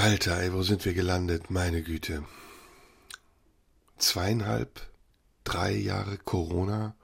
[0.00, 1.50] Alter, ey, wo sind wir gelandet?
[1.50, 2.24] Meine Güte.
[3.98, 4.80] Zweieinhalb,
[5.44, 6.94] drei Jahre Corona.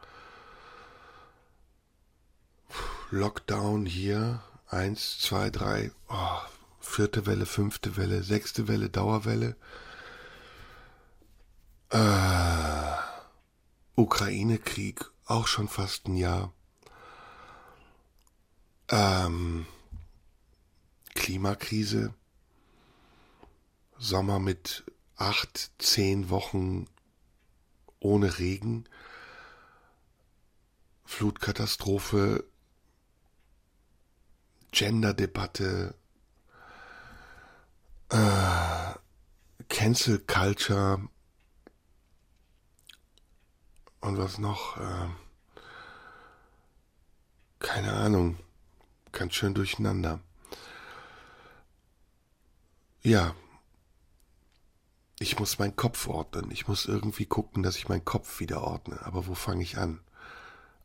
[3.11, 4.43] Lockdown hier.
[4.69, 5.93] Eins, zwei, drei.
[6.09, 6.39] Oh,
[6.81, 9.57] vierte Welle, fünfte Welle, sechste Welle, Dauerwelle.
[11.91, 12.97] Äh,
[13.95, 16.51] Ukraine-Krieg, auch schon fast ein Jahr.
[18.89, 19.67] Ähm,
[21.15, 22.15] Klimakrise.
[23.99, 24.85] Sommer mit
[25.17, 26.87] acht, zehn Wochen
[28.01, 28.85] ohne Regen,
[31.05, 32.45] Flutkatastrophe,
[34.73, 35.95] Gender-Debatte,
[38.11, 38.95] äh,
[39.69, 41.09] Cancel Culture.
[44.01, 44.77] Und was noch?
[44.77, 45.09] Äh,
[47.59, 48.39] keine Ahnung,
[49.13, 50.21] ganz schön durcheinander.
[53.03, 53.35] Ja,
[55.19, 56.51] ich muss meinen Kopf ordnen.
[56.51, 59.01] Ich muss irgendwie gucken, dass ich meinen Kopf wieder ordne.
[59.05, 60.01] Aber wo fange ich an?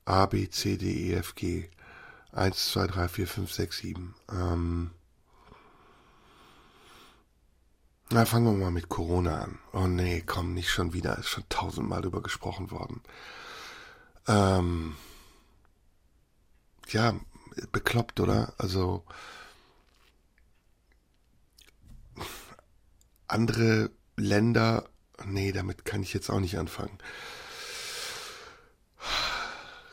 [0.06, 1.70] A, B, C, D, E, F, G.
[2.32, 4.16] Eins, zwei, drei, vier, fünf, sechs, sieben.
[4.32, 4.92] Ähm
[8.10, 9.60] na, fangen wir mal mit Corona an.
[9.74, 11.18] Oh nee, komm, nicht schon wieder.
[11.18, 13.02] Ist schon tausendmal drüber gesprochen worden.
[14.28, 14.96] Ähm
[16.90, 17.16] ja,
[17.72, 18.54] bekloppt, oder?
[18.58, 19.04] Also
[23.28, 23.92] andere
[24.22, 24.90] Länder,
[25.26, 26.98] nee, damit kann ich jetzt auch nicht anfangen.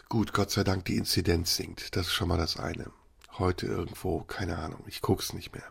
[0.09, 1.97] Gut, Gott sei Dank, die Inzidenz sinkt.
[1.97, 2.91] Das ist schon mal das eine.
[3.38, 5.69] Heute irgendwo, keine Ahnung, ich guck's nicht mehr.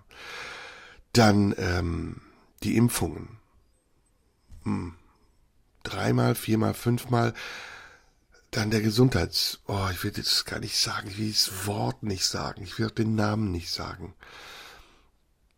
[1.14, 2.22] Dann ähm,
[2.64, 3.40] die Impfungen.
[4.64, 4.96] Hm.
[5.84, 7.34] Dreimal, viermal, fünfmal.
[8.52, 9.60] Dann der Gesundheits...
[9.68, 11.10] Oh, ich will das gar nicht sagen.
[11.10, 12.62] Ich will das Wort nicht sagen.
[12.64, 14.14] Ich will auch den Namen nicht sagen.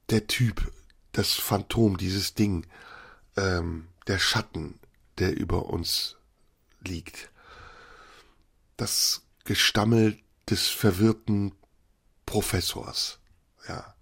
[0.10, 0.72] Der Typ,
[1.12, 2.66] das Phantom, dieses Ding,
[3.40, 4.80] ähm, der Schatten,
[5.18, 6.18] der über uns
[6.82, 7.30] liegt.
[8.78, 10.20] Das Gestammel
[10.50, 11.54] des verwirrten
[12.26, 13.20] Professors,
[13.68, 13.96] ja,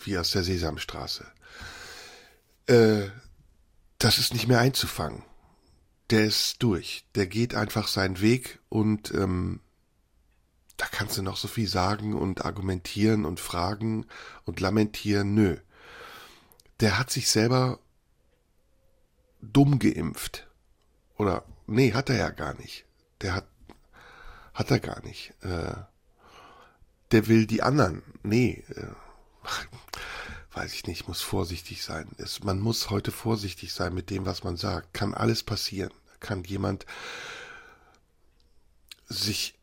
[0.00, 1.26] wie aus der Sesamstraße.
[2.66, 3.08] Äh,
[3.98, 5.24] das ist nicht mehr einzufangen.
[6.10, 7.04] Der ist durch.
[7.14, 9.60] Der geht einfach seinen Weg und ähm,
[10.76, 14.06] da kannst du noch so viel sagen und argumentieren und fragen
[14.44, 15.34] und lamentieren.
[15.34, 15.56] Nö.
[16.80, 17.80] Der hat sich selber
[19.40, 20.46] dumm geimpft.
[21.16, 22.84] Oder, nee, hat er ja gar nicht.
[23.20, 23.46] Der hat,
[24.54, 25.34] hat er gar nicht.
[25.42, 25.74] Äh,
[27.10, 28.02] der will die anderen.
[28.22, 28.86] Nee, äh,
[30.54, 32.08] weiß ich nicht, muss vorsichtig sein.
[32.18, 34.94] Es, man muss heute vorsichtig sein mit dem, was man sagt.
[34.94, 35.92] Kann alles passieren.
[36.20, 36.86] Kann jemand
[39.06, 39.54] sich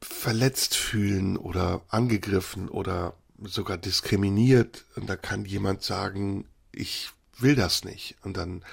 [0.00, 7.84] verletzt fühlen oder angegriffen oder sogar diskriminiert und da kann jemand sagen, ich will das
[7.84, 8.16] nicht.
[8.22, 8.64] Und dann,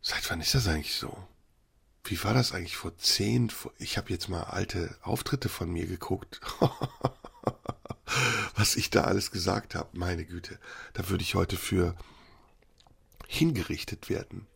[0.00, 1.16] seit wann ist das eigentlich so?
[2.04, 3.50] Wie war das eigentlich vor zehn?
[3.78, 6.40] Ich habe jetzt mal alte Auftritte von mir geguckt.
[8.54, 10.58] Was ich da alles gesagt habe, meine Güte,
[10.92, 11.96] da würde ich heute für
[13.26, 14.46] hingerichtet werden.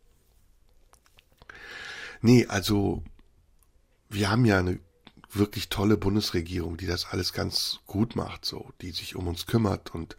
[2.20, 3.02] Nee, also
[4.08, 4.80] wir haben ja eine
[5.30, 9.94] wirklich tolle Bundesregierung, die das alles ganz gut macht, so, die sich um uns kümmert
[9.94, 10.16] und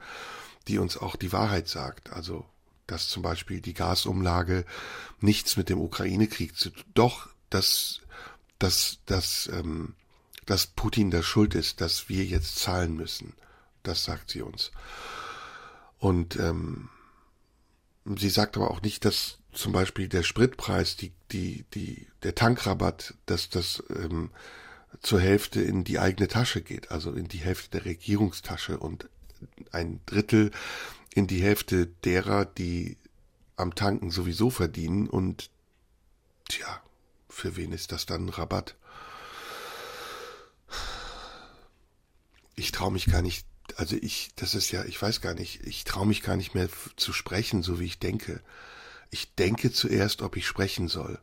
[0.69, 2.13] die uns auch die Wahrheit sagt.
[2.13, 2.45] Also,
[2.87, 4.65] dass zum Beispiel die Gasumlage
[5.19, 8.01] nichts mit dem Ukraine-Krieg zu tun, doch, dass,
[8.59, 9.95] dass, dass, ähm,
[10.45, 13.33] dass Putin der Schuld ist, dass wir jetzt zahlen müssen.
[13.83, 14.71] Das sagt sie uns.
[15.97, 16.89] Und ähm,
[18.17, 23.15] sie sagt aber auch nicht, dass zum Beispiel der Spritpreis, die, die, die, der Tankrabatt,
[23.25, 24.29] dass das ähm,
[25.01, 29.09] zur Hälfte in die eigene Tasche geht, also in die Hälfte der Regierungstasche und
[29.71, 30.51] ein Drittel
[31.13, 32.97] in die Hälfte derer, die
[33.55, 35.49] am Tanken sowieso verdienen und
[36.47, 36.81] tja,
[37.29, 38.75] für wen ist das dann Rabatt?
[42.55, 43.45] Ich traue mich gar nicht,
[43.75, 46.69] also ich, das ist ja, ich weiß gar nicht, ich traue mich gar nicht mehr
[46.95, 48.41] zu sprechen, so wie ich denke.
[49.11, 51.19] Ich denke zuerst, ob ich sprechen soll.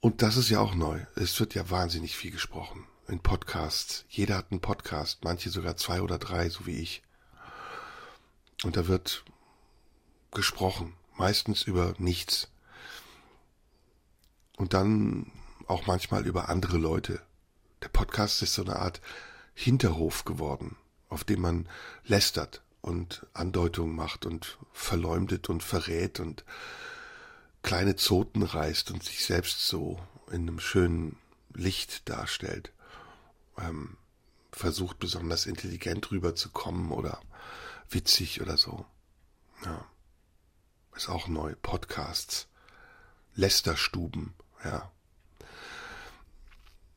[0.00, 1.00] Und das ist ja auch neu.
[1.16, 4.04] Es wird ja wahnsinnig viel gesprochen in Podcasts.
[4.08, 7.02] Jeder hat einen Podcast, manche sogar zwei oder drei, so wie ich.
[8.64, 9.24] Und da wird
[10.32, 12.48] gesprochen, meistens über nichts.
[14.56, 15.30] Und dann
[15.66, 17.20] auch manchmal über andere Leute.
[17.82, 19.00] Der Podcast ist so eine Art
[19.54, 20.76] Hinterhof geworden,
[21.08, 21.68] auf dem man
[22.04, 26.44] lästert und Andeutungen macht und verleumdet und verrät und
[27.62, 29.98] kleine Zoten reißt und sich selbst so
[30.28, 31.16] in einem schönen
[31.52, 32.72] Licht darstellt.
[33.58, 33.96] Ähm,
[34.52, 37.20] versucht besonders intelligent rüberzukommen oder
[37.90, 38.86] witzig oder so.
[39.64, 39.84] Ja.
[40.94, 41.54] Ist auch neu.
[41.60, 42.48] Podcasts.
[43.34, 44.32] Lästerstuben,
[44.64, 44.90] ja.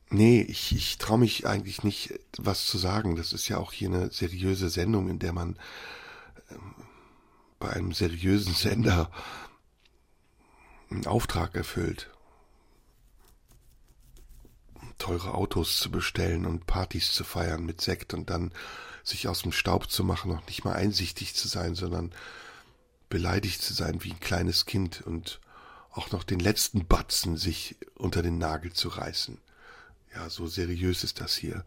[0.08, 3.14] Nee, ich, ich traue mich eigentlich nicht, was zu sagen.
[3.14, 5.58] Das ist ja auch hier eine seriöse Sendung, in der man
[6.50, 6.74] ähm,
[7.58, 9.12] bei einem seriösen Sender
[10.90, 12.10] einen Auftrag erfüllt.
[15.00, 18.52] Teure Autos zu bestellen und Partys zu feiern mit Sekt und dann
[19.02, 22.12] sich aus dem Staub zu machen, noch nicht mal einsichtig zu sein, sondern
[23.08, 25.40] beleidigt zu sein wie ein kleines Kind und
[25.90, 29.38] auch noch den letzten Batzen sich unter den Nagel zu reißen.
[30.14, 31.64] Ja, so seriös ist das hier.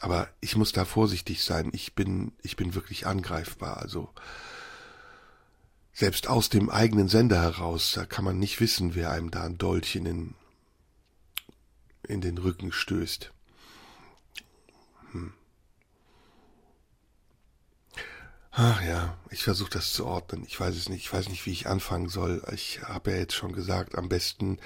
[0.00, 1.70] Aber ich muss da vorsichtig sein.
[1.72, 3.78] Ich bin, ich bin wirklich angreifbar.
[3.78, 4.10] Also,
[5.92, 9.58] selbst aus dem eigenen Sender heraus, da kann man nicht wissen, wer einem da ein
[9.58, 10.34] Dolch in
[12.06, 13.32] in den Rücken stößt.
[15.12, 15.32] Hm.
[18.50, 20.44] Ach ja, ich versuche das zu ordnen.
[20.46, 21.02] Ich weiß es nicht.
[21.02, 22.42] Ich weiß nicht, wie ich anfangen soll.
[22.52, 24.58] Ich habe ja jetzt schon gesagt, am besten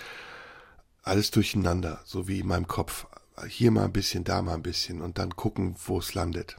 [1.03, 3.07] alles durcheinander, so wie in meinem Kopf.
[3.47, 6.57] Hier mal ein bisschen, da mal ein bisschen und dann gucken, wo es landet.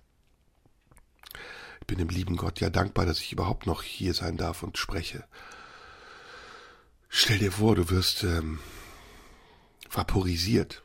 [1.81, 4.77] Ich bin dem lieben Gott ja dankbar, dass ich überhaupt noch hier sein darf und
[4.77, 5.25] spreche.
[7.09, 8.59] Stell dir vor, du wirst ähm,
[9.89, 10.83] vaporisiert.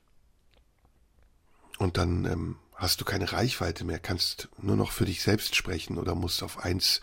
[1.79, 5.99] Und dann ähm, hast du keine Reichweite mehr, kannst nur noch für dich selbst sprechen
[5.99, 7.01] oder musst auf eins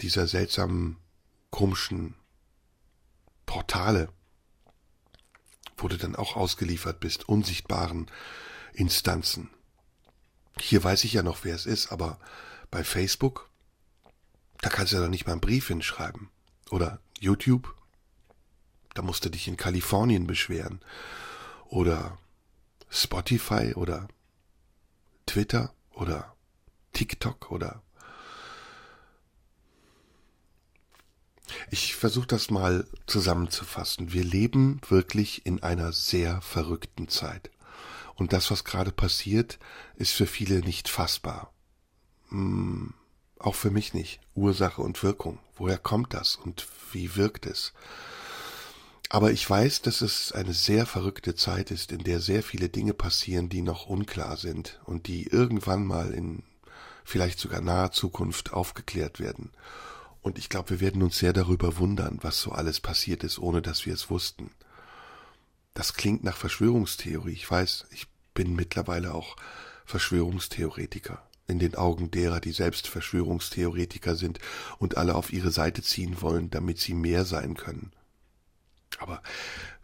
[0.00, 0.96] dieser seltsamen,
[1.50, 2.14] komischen
[3.44, 4.08] Portale,
[5.76, 8.10] wo du dann auch ausgeliefert bist, unsichtbaren
[8.72, 9.50] Instanzen.
[10.60, 12.20] Hier weiß ich ja noch, wer es ist, aber
[12.70, 13.50] bei Facebook,
[14.60, 16.30] da kannst du ja doch nicht mal einen Brief hinschreiben.
[16.70, 17.74] Oder YouTube,
[18.94, 20.80] da musst du dich in Kalifornien beschweren.
[21.68, 22.18] Oder
[22.88, 24.08] Spotify oder
[25.26, 26.34] Twitter oder
[26.92, 27.82] TikTok oder
[31.70, 34.12] Ich versuche das mal zusammenzufassen.
[34.12, 37.50] Wir leben wirklich in einer sehr verrückten Zeit.
[38.14, 39.58] Und das, was gerade passiert,
[39.96, 41.52] ist für viele nicht fassbar.
[42.28, 42.94] Hm,
[43.38, 44.20] auch für mich nicht.
[44.34, 45.38] Ursache und Wirkung.
[45.56, 47.72] Woher kommt das und wie wirkt es?
[49.12, 52.94] Aber ich weiß, dass es eine sehr verrückte Zeit ist, in der sehr viele Dinge
[52.94, 56.44] passieren, die noch unklar sind und die irgendwann mal in
[57.04, 59.50] vielleicht sogar naher Zukunft aufgeklärt werden.
[60.22, 63.62] Und ich glaube, wir werden uns sehr darüber wundern, was so alles passiert ist, ohne
[63.62, 64.52] dass wir es wussten.
[65.74, 67.32] Das klingt nach Verschwörungstheorie.
[67.32, 69.34] Ich weiß, ich bin mittlerweile auch
[69.86, 74.38] Verschwörungstheoretiker in den Augen derer, die selbst Verschwörungstheoretiker sind
[74.78, 77.90] und alle auf ihre Seite ziehen wollen, damit sie mehr sein können.
[78.98, 79.22] Aber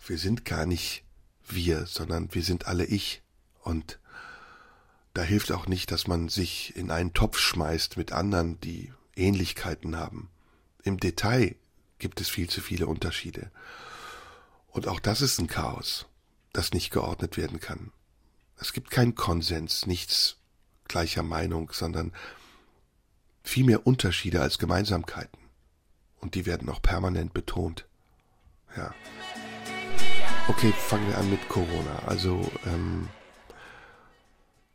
[0.06, 1.04] wir sind gar nicht
[1.46, 3.22] wir, sondern wir sind alle ich.
[3.62, 3.98] Und
[5.14, 9.96] da hilft auch nicht, dass man sich in einen Topf schmeißt mit anderen, die Ähnlichkeiten
[9.96, 10.28] haben.
[10.82, 11.56] Im Detail
[11.98, 13.50] gibt es viel zu viele Unterschiede.
[14.68, 16.06] Und auch das ist ein Chaos,
[16.52, 17.92] das nicht geordnet werden kann.
[18.58, 20.36] Es gibt keinen Konsens, nichts
[20.86, 22.12] gleicher Meinung, sondern
[23.42, 25.38] viel mehr Unterschiede als Gemeinsamkeiten.
[26.20, 27.86] Und die werden auch permanent betont.
[28.76, 28.94] Ja.
[30.48, 32.00] Okay, fangen wir an mit Corona.
[32.06, 33.08] Also, ähm,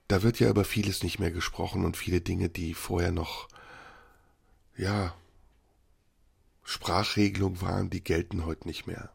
[0.08, 3.48] da wird ja über vieles nicht mehr gesprochen und viele Dinge, die vorher noch,
[4.76, 5.16] ja,
[6.64, 9.12] Sprachregelung waren, die gelten heute nicht mehr.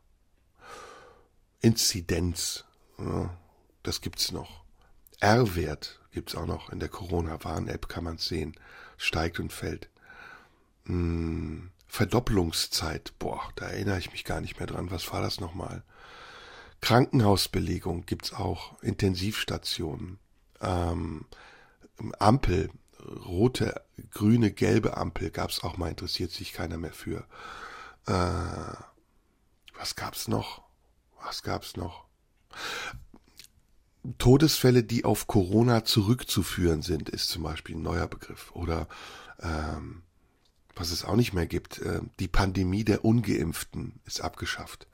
[1.61, 2.64] Inzidenz,
[2.99, 3.37] ja,
[3.83, 4.64] das gibt's noch.
[5.21, 8.55] R-Wert gibt's auch noch in der Corona-Warn-App, kann man sehen.
[8.97, 9.90] Steigt und fällt.
[10.87, 14.90] Hm, Verdoppelungszeit, boah, da erinnere ich mich gar nicht mehr dran.
[14.90, 15.83] Was war das nochmal?
[16.81, 20.19] Krankenhausbelegung gibt's auch, Intensivstationen,
[20.61, 21.26] ähm,
[22.19, 22.71] Ampel,
[23.25, 27.25] rote, grüne, gelbe Ampel gab's auch mal, interessiert sich keiner mehr für.
[28.07, 28.76] Äh,
[29.78, 30.62] was gab's noch?
[31.25, 32.05] Was gab's noch?
[34.19, 38.52] Todesfälle, die auf Corona zurückzuführen sind, ist zum Beispiel ein neuer Begriff.
[38.52, 38.87] Oder
[39.40, 40.02] ähm,
[40.76, 44.87] was es auch nicht mehr gibt, äh, die Pandemie der Ungeimpften ist abgeschafft.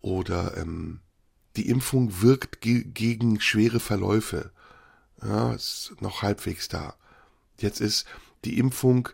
[0.00, 1.00] Oder ähm,
[1.56, 4.50] die Impfung wirkt ge gegen schwere Verläufe.
[5.22, 6.94] Ja, ist noch halbwegs da.
[7.58, 8.06] Jetzt ist
[8.44, 9.10] die Impfung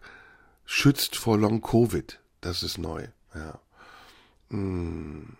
[0.64, 2.20] schützt vor Long Covid.
[2.40, 3.08] Das ist neu.
[3.34, 3.58] Ja.
[4.50, 5.36] Hm.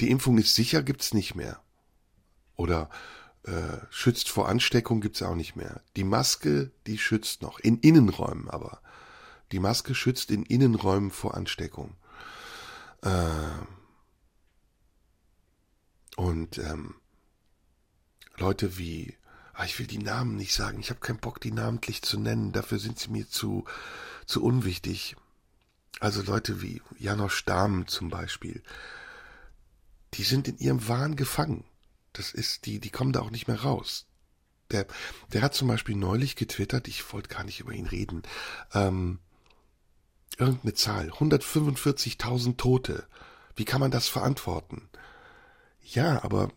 [0.00, 1.60] Die Impfung ist sicher, gibt's nicht mehr.
[2.54, 2.88] Oder
[3.46, 5.80] äh, schützt vor Ansteckung gibt's auch nicht mehr.
[5.96, 7.60] Die Maske, die schützt noch.
[7.60, 8.80] In Innenräumen aber.
[9.52, 11.94] Die Maske schützt in Innenräumen vor Ansteckung.
[13.02, 13.10] Äh,
[16.16, 16.96] und ähm,
[18.36, 19.16] Leute wie,
[19.52, 22.50] ah, ich will die Namen nicht sagen, ich habe keinen Bock, die namentlich zu nennen,
[22.52, 23.64] dafür sind sie mir zu,
[24.26, 25.14] zu unwichtig.
[26.00, 28.62] Also Leute wie Janosch Dahm zum Beispiel,
[30.14, 31.64] die sind in ihrem Wahn gefangen.
[32.16, 34.06] Das ist, die, die kommen da auch nicht mehr raus.
[34.70, 34.86] Der,
[35.32, 38.22] der hat zum Beispiel neulich getwittert, ich wollte gar nicht über ihn reden,
[38.74, 39.20] ähm,
[40.38, 43.06] irgendeine Zahl, 145.000 Tote.
[43.54, 44.88] Wie kann man das verantworten?
[45.80, 46.50] Ja, aber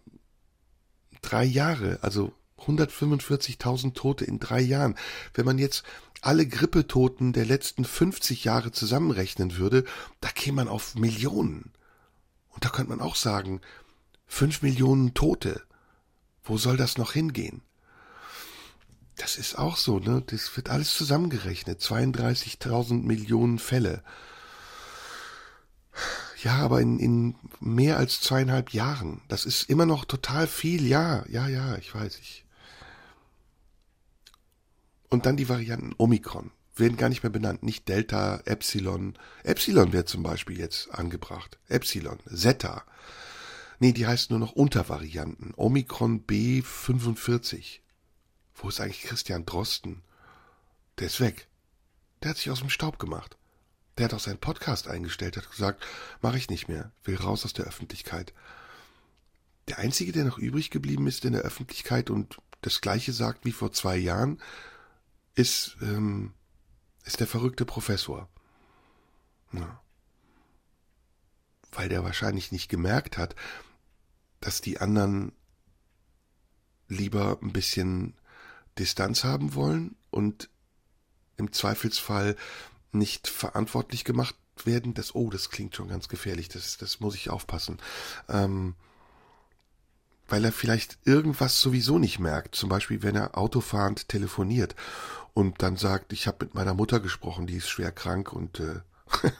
[1.21, 4.95] drei Jahre, also 145.000 Tote in drei Jahren.
[5.33, 5.83] Wenn man jetzt
[6.21, 9.85] alle Grippetoten der letzten 50 Jahre zusammenrechnen würde,
[10.19, 11.71] da käme man auf Millionen.
[12.49, 13.61] Und da könnte man auch sagen,
[14.29, 15.61] fünf Millionen Tote.
[16.43, 17.61] Wo soll das noch hingehen?
[19.17, 20.23] Das ist auch so, ne?
[20.27, 21.81] Das wird alles zusammengerechnet.
[21.81, 24.01] 32.000 Millionen Fälle.
[26.41, 29.21] Ja, aber in, in mehr als zweieinhalb Jahren.
[29.27, 30.87] Das ist immer noch total viel.
[30.87, 32.45] Ja, ja, ja, ich weiß, ich.
[35.09, 36.51] Und dann die Varianten Omikron.
[36.77, 37.61] Werden gar nicht mehr benannt.
[37.61, 39.17] Nicht Delta, Epsilon.
[39.43, 41.57] Epsilon wird zum Beispiel jetzt angebracht.
[41.67, 42.85] Epsilon, Zeta.
[43.79, 45.53] Nee, die heißt nur noch Untervarianten.
[45.55, 47.79] Omikron B45.
[48.55, 50.01] Wo ist eigentlich Christian Drosten?
[50.99, 51.47] Der ist weg.
[52.21, 53.37] Der hat sich aus dem Staub gemacht.
[53.97, 55.85] Der hat auch seinen Podcast eingestellt, hat gesagt,
[56.21, 58.33] mache ich nicht mehr, will raus aus der Öffentlichkeit.
[59.69, 63.51] Der Einzige, der noch übrig geblieben ist in der Öffentlichkeit und das Gleiche sagt wie
[63.51, 64.41] vor zwei Jahren,
[65.35, 66.33] ist, ähm,
[67.05, 68.27] ist der verrückte Professor.
[69.53, 69.81] Ja.
[71.71, 73.35] Weil der wahrscheinlich nicht gemerkt hat,
[74.39, 75.31] dass die anderen
[76.87, 78.15] lieber ein bisschen
[78.77, 80.49] Distanz haben wollen und
[81.37, 82.35] im Zweifelsfall
[82.91, 87.29] nicht verantwortlich gemacht werden, das, oh, das klingt schon ganz gefährlich, das, das muss ich
[87.29, 87.77] aufpassen.
[88.27, 88.75] Ähm,
[90.27, 92.55] weil er vielleicht irgendwas sowieso nicht merkt.
[92.55, 94.75] Zum Beispiel, wenn er autofahrend telefoniert
[95.33, 98.81] und dann sagt, ich habe mit meiner Mutter gesprochen, die ist schwer krank und äh,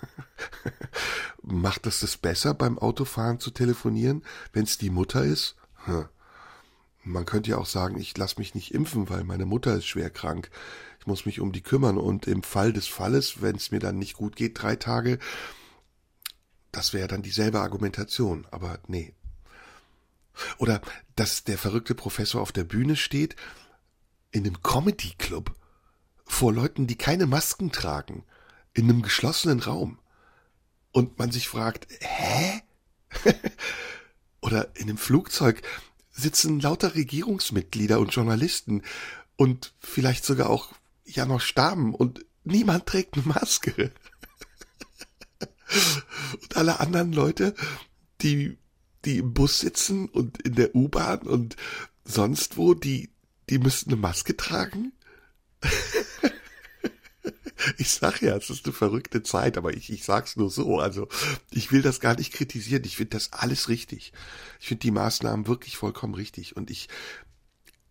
[1.51, 5.55] macht das das besser beim Autofahren zu telefonieren, wenn es die Mutter ist?
[5.85, 6.05] Hm.
[7.03, 10.09] Man könnte ja auch sagen, ich lasse mich nicht impfen, weil meine Mutter ist schwer
[10.09, 10.49] krank
[10.99, 13.97] ich muss mich um die kümmern und im Fall des Falles, wenn es mir dann
[13.97, 15.17] nicht gut geht, drei Tage,
[16.71, 19.13] das wäre dann dieselbe Argumentation, aber nee.
[20.57, 20.81] Oder
[21.15, 23.35] dass der verrückte Professor auf der Bühne steht,
[24.31, 25.55] in einem Comedy-Club,
[26.25, 28.23] vor Leuten, die keine Masken tragen,
[28.73, 29.99] in einem geschlossenen Raum.
[30.99, 32.61] Und man sich fragt, hä?
[34.41, 35.61] Oder in einem Flugzeug
[36.11, 38.83] sitzen lauter Regierungsmitglieder und Journalisten
[39.37, 40.73] und vielleicht sogar auch
[41.05, 43.93] ja noch Stamm und niemand trägt eine Maske.
[46.41, 47.55] und alle anderen Leute,
[48.19, 48.57] die,
[49.05, 51.55] die im Bus sitzen und in der U-Bahn und
[52.03, 53.09] sonst wo, die,
[53.49, 54.91] die müssten eine Maske tragen.
[57.77, 60.79] ich sag ja, es ist eine verrückte Zeit, aber ich, ich sag's nur so.
[60.79, 61.07] Also,
[61.51, 62.83] ich will das gar nicht kritisieren.
[62.85, 64.13] Ich finde das alles richtig.
[64.59, 66.55] Ich finde die Maßnahmen wirklich vollkommen richtig.
[66.55, 66.89] Und ich,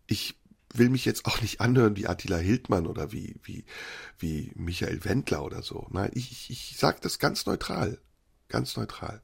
[0.07, 0.39] ich
[0.75, 3.65] will mich jetzt auch nicht anhören wie Attila Hildmann oder wie, wie,
[4.19, 5.87] wie Michael Wendler oder so.
[5.91, 8.01] Nein, ich, ich, ich sage das ganz neutral.
[8.49, 9.23] Ganz neutral.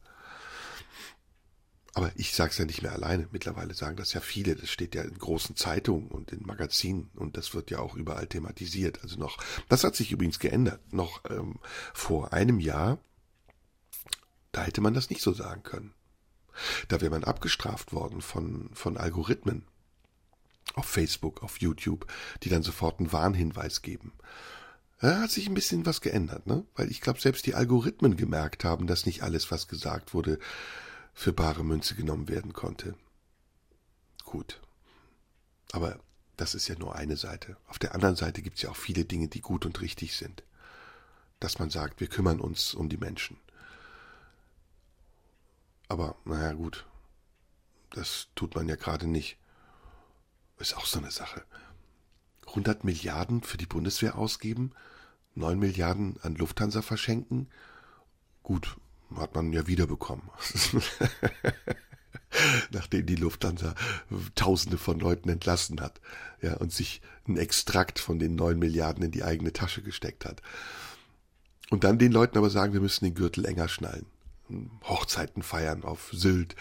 [1.95, 3.29] Aber ich sage es ja nicht mehr alleine.
[3.31, 4.57] Mittlerweile sagen das ja viele.
[4.57, 8.27] Das steht ja in großen Zeitungen und in Magazinen und das wird ja auch überall
[8.27, 9.03] thematisiert.
[9.03, 10.93] Also noch, das hat sich übrigens geändert.
[10.93, 11.61] Noch ähm,
[11.93, 12.99] vor einem Jahr,
[14.51, 15.95] da hätte man das nicht so sagen können.
[16.89, 19.65] Da wäre man abgestraft worden von, von Algorithmen
[20.75, 22.07] auf Facebook, auf YouTube,
[22.43, 24.13] die dann sofort einen Warnhinweis geben.
[25.01, 26.65] Da hat sich ein bisschen was geändert, ne?
[26.75, 30.39] Weil ich glaube, selbst die Algorithmen gemerkt haben, dass nicht alles, was gesagt wurde,
[31.14, 32.97] für bare Münze genommen werden konnte.
[34.25, 34.61] Gut.
[35.73, 35.99] Aber
[36.37, 37.56] das ist ja nur eine Seite.
[37.68, 40.42] Auf der anderen Seite gibt es ja auch viele Dinge, die gut und richtig sind.
[41.40, 43.38] Dass man sagt, wir kümmern uns um die Menschen.
[45.88, 46.87] Aber, naja, gut.
[47.90, 49.37] Das tut man ja gerade nicht.
[50.59, 51.44] Ist auch so eine Sache.
[52.49, 54.73] 100 Milliarden für die Bundeswehr ausgeben,
[55.35, 57.49] 9 Milliarden an Lufthansa verschenken.
[58.42, 58.76] Gut,
[59.18, 60.30] hat man ja wiederbekommen.
[62.71, 63.75] nachdem die Lufthansa
[64.35, 66.00] Tausende von Leuten entlassen hat,
[66.42, 70.42] ja, und sich ein Extrakt von den neun Milliarden in die eigene Tasche gesteckt hat.
[71.71, 74.06] Und dann den Leuten aber sagen, wir müssen den Gürtel enger schnallen.
[74.85, 76.54] Hochzeiten feiern auf Sylt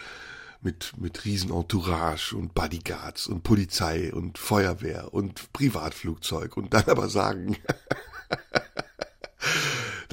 [0.61, 7.57] mit, mit Riesenentourage und Bodyguards und Polizei und Feuerwehr und Privatflugzeug und dann aber sagen,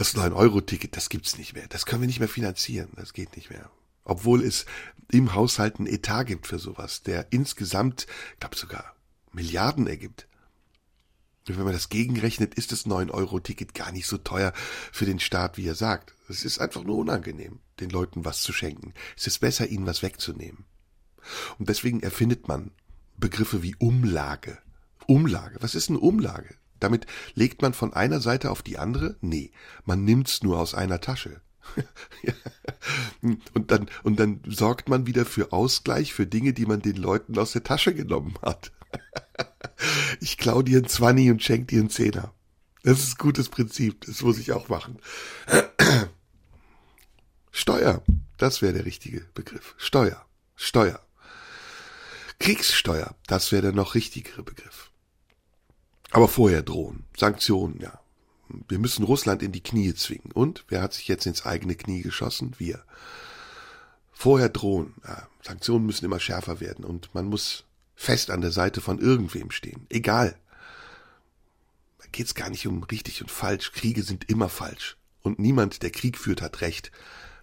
[0.01, 1.69] das 9-Euro-Ticket, das gibt's nicht mehr.
[1.69, 2.89] Das können wir nicht mehr finanzieren.
[2.97, 3.71] Das geht nicht mehr.
[4.03, 4.65] Obwohl es
[5.13, 8.97] im Haushalt einen Etat gibt für sowas, der insgesamt, ich glaube sogar
[9.33, 10.27] Milliarden ergibt.
[11.47, 14.55] Und wenn man das gegenrechnet, ist das 9-Euro-Ticket gar nicht so teuer
[14.91, 16.15] für den Staat, wie er sagt.
[16.31, 18.95] Es ist einfach nur unangenehm, den Leuten was zu schenken.
[19.19, 20.65] Es ist besser, ihnen was wegzunehmen.
[21.59, 22.71] Und deswegen erfindet man
[23.19, 24.57] Begriffe wie Umlage.
[25.07, 25.59] Umlage.
[25.61, 26.55] Was ist eine Umlage?
[26.81, 29.17] Damit legt man von einer Seite auf die andere?
[29.21, 29.53] Nee,
[29.85, 31.41] man nimmt's nur aus einer Tasche.
[33.23, 37.39] und dann, und dann sorgt man wieder für Ausgleich für Dinge, die man den Leuten
[37.39, 38.73] aus der Tasche genommen hat.
[40.21, 42.35] ich klau dir ein Zwanni und schenk dir einen Zehner.
[42.83, 44.07] Das ist ein gutes Prinzip.
[44.07, 44.99] Das muss ich auch machen.
[47.51, 48.03] Steuer.
[48.39, 49.75] Das wäre der richtige Begriff.
[49.77, 50.25] Steuer.
[50.57, 51.01] Steuer.
[52.39, 53.15] Kriegssteuer.
[53.27, 54.90] Das wäre der noch richtigere Begriff.
[56.11, 57.05] Aber vorher drohen.
[57.17, 58.01] Sanktionen, ja.
[58.69, 60.33] Wir müssen Russland in die Knie zwingen.
[60.33, 62.55] Und wer hat sich jetzt ins eigene Knie geschossen?
[62.59, 62.83] Wir.
[64.13, 64.95] Vorher drohen.
[65.07, 67.65] Ja, Sanktionen müssen immer schärfer werden und man muss
[67.95, 69.87] fest an der Seite von irgendwem stehen.
[69.89, 70.37] Egal.
[71.99, 73.73] Da geht's gar nicht um richtig und falsch.
[73.73, 74.97] Kriege sind immer falsch.
[75.23, 76.91] Und niemand, der Krieg führt, hat recht.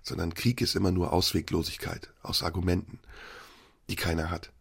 [0.04, 3.00] Sondern Krieg ist immer nur Ausweglosigkeit aus Argumenten,
[3.90, 4.52] die keiner hat.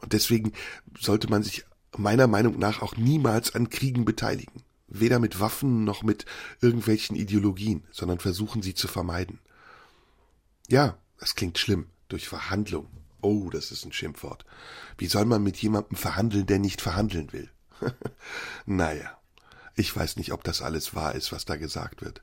[0.00, 0.52] Und deswegen
[0.98, 1.64] sollte man sich
[1.96, 6.24] meiner Meinung nach auch niemals an Kriegen beteiligen weder mit Waffen noch mit
[6.60, 9.40] irgendwelchen Ideologien, sondern versuchen sie zu vermeiden.
[10.68, 12.88] Ja, das klingt schlimm, durch Verhandlung.
[13.20, 14.44] Oh, das ist ein Schimpfwort.
[14.96, 17.50] Wie soll man mit jemandem verhandeln, der nicht verhandeln will?
[18.66, 19.18] naja,
[19.74, 22.22] ich weiß nicht, ob das alles wahr ist, was da gesagt wird.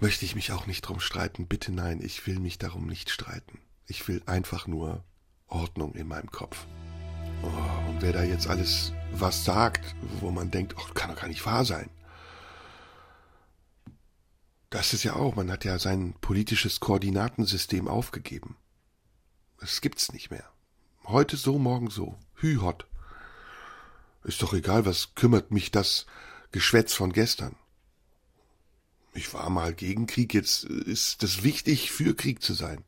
[0.00, 1.46] Möchte ich mich auch nicht drum streiten?
[1.46, 3.60] Bitte nein, ich will mich darum nicht streiten.
[3.86, 5.04] Ich will einfach nur
[5.46, 6.66] Ordnung in meinem Kopf.
[7.44, 11.28] Oh, und wer da jetzt alles was sagt, wo man denkt, oh, kann doch gar
[11.28, 11.90] nicht wahr sein.
[14.70, 18.56] Das ist ja auch, man hat ja sein politisches Koordinatensystem aufgegeben.
[19.60, 20.44] Das gibt's nicht mehr.
[21.04, 22.18] Heute so, morgen so.
[22.36, 22.86] Hü hot.
[24.24, 26.06] Ist doch egal, was kümmert mich das
[26.50, 27.56] Geschwätz von gestern.
[29.12, 32.82] Ich war mal gegen Krieg, jetzt ist es wichtig, für Krieg zu sein.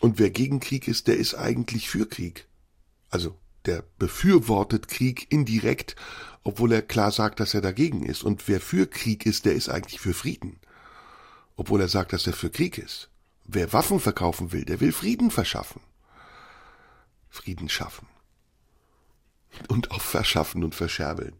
[0.00, 2.46] Und wer gegen Krieg ist, der ist eigentlich für Krieg.
[3.10, 5.96] Also der befürwortet Krieg indirekt,
[6.42, 8.22] obwohl er klar sagt, dass er dagegen ist.
[8.22, 10.58] Und wer für Krieg ist, der ist eigentlich für Frieden,
[11.56, 13.10] obwohl er sagt, dass er für Krieg ist.
[13.44, 15.82] Wer Waffen verkaufen will, der will Frieden verschaffen.
[17.28, 18.06] Frieden schaffen.
[19.68, 21.34] Und auch verschaffen und verscherbeln.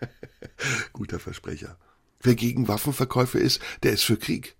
[0.92, 1.78] Guter Versprecher.
[2.20, 4.56] Wer gegen Waffenverkäufe ist, der ist für Krieg.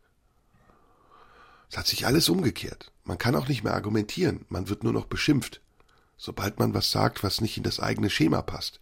[1.70, 2.92] Es hat sich alles umgekehrt.
[3.04, 5.60] Man kann auch nicht mehr argumentieren, man wird nur noch beschimpft
[6.18, 8.80] sobald man was sagt, was nicht in das eigene Schema passt.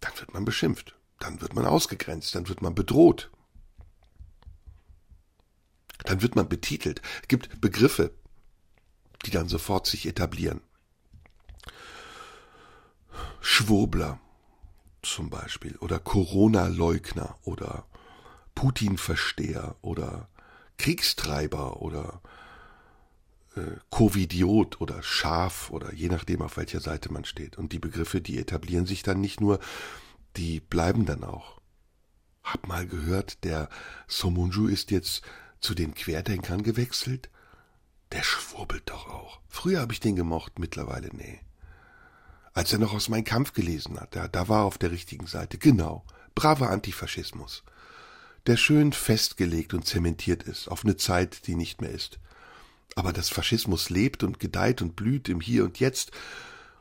[0.00, 3.30] Dann wird man beschimpft, dann wird man ausgegrenzt, dann wird man bedroht.
[6.04, 7.00] Dann wird man betitelt.
[7.22, 8.12] Es gibt Begriffe,
[9.24, 10.60] die dann sofort sich etablieren.
[13.40, 14.20] Schwurbler
[15.02, 17.86] zum Beispiel oder Corona-Leugner oder
[18.56, 20.28] Putin-Versteher oder
[20.78, 22.20] Kriegstreiber oder
[23.90, 27.58] Covidiot oder Schaf oder je nachdem, auf welcher Seite man steht.
[27.58, 29.58] Und die Begriffe, die etablieren sich dann nicht nur,
[30.36, 31.60] die bleiben dann auch.
[32.42, 33.68] Hab mal gehört, der
[34.08, 35.22] Somunju ist jetzt
[35.60, 37.30] zu den Querdenkern gewechselt.
[38.10, 39.40] Der schwurbelt doch auch.
[39.48, 41.40] Früher habe ich den gemocht, mittlerweile nee.
[42.54, 45.26] Als er noch aus meinem Kampf gelesen hat, da, da war er auf der richtigen
[45.26, 45.58] Seite.
[45.58, 46.04] Genau.
[46.34, 47.62] Braver Antifaschismus.
[48.46, 52.18] Der schön festgelegt und zementiert ist, auf eine Zeit, die nicht mehr ist.
[52.94, 56.10] Aber dass Faschismus lebt und gedeiht und blüht im Hier und Jetzt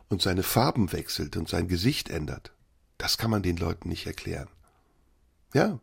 [0.10, 2.52] und seine Farben wechselt und sein Gesicht ändert,
[2.98, 4.50] das kann man den Leuten nicht erklären.
[5.54, 5.80] Ja,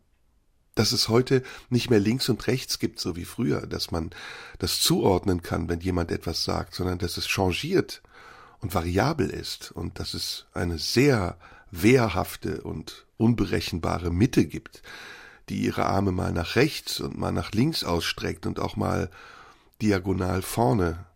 [0.74, 4.10] dass es heute nicht mehr links und rechts gibt, so wie früher, dass man
[4.58, 8.02] das zuordnen kann, wenn jemand etwas sagt, sondern dass es changiert
[8.60, 11.36] und variabel ist und dass es eine sehr
[11.70, 14.82] wehrhafte und unberechenbare Mitte gibt,
[15.48, 19.10] die ihre Arme mal nach rechts und mal nach links ausstreckt und auch mal
[19.80, 21.06] diagonal vorne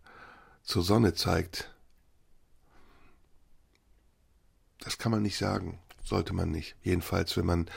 [0.63, 1.75] zur Sonne zeigt.
[4.81, 6.77] Das kann man nicht sagen, sollte man nicht.
[6.83, 7.71] Jedenfalls, wenn man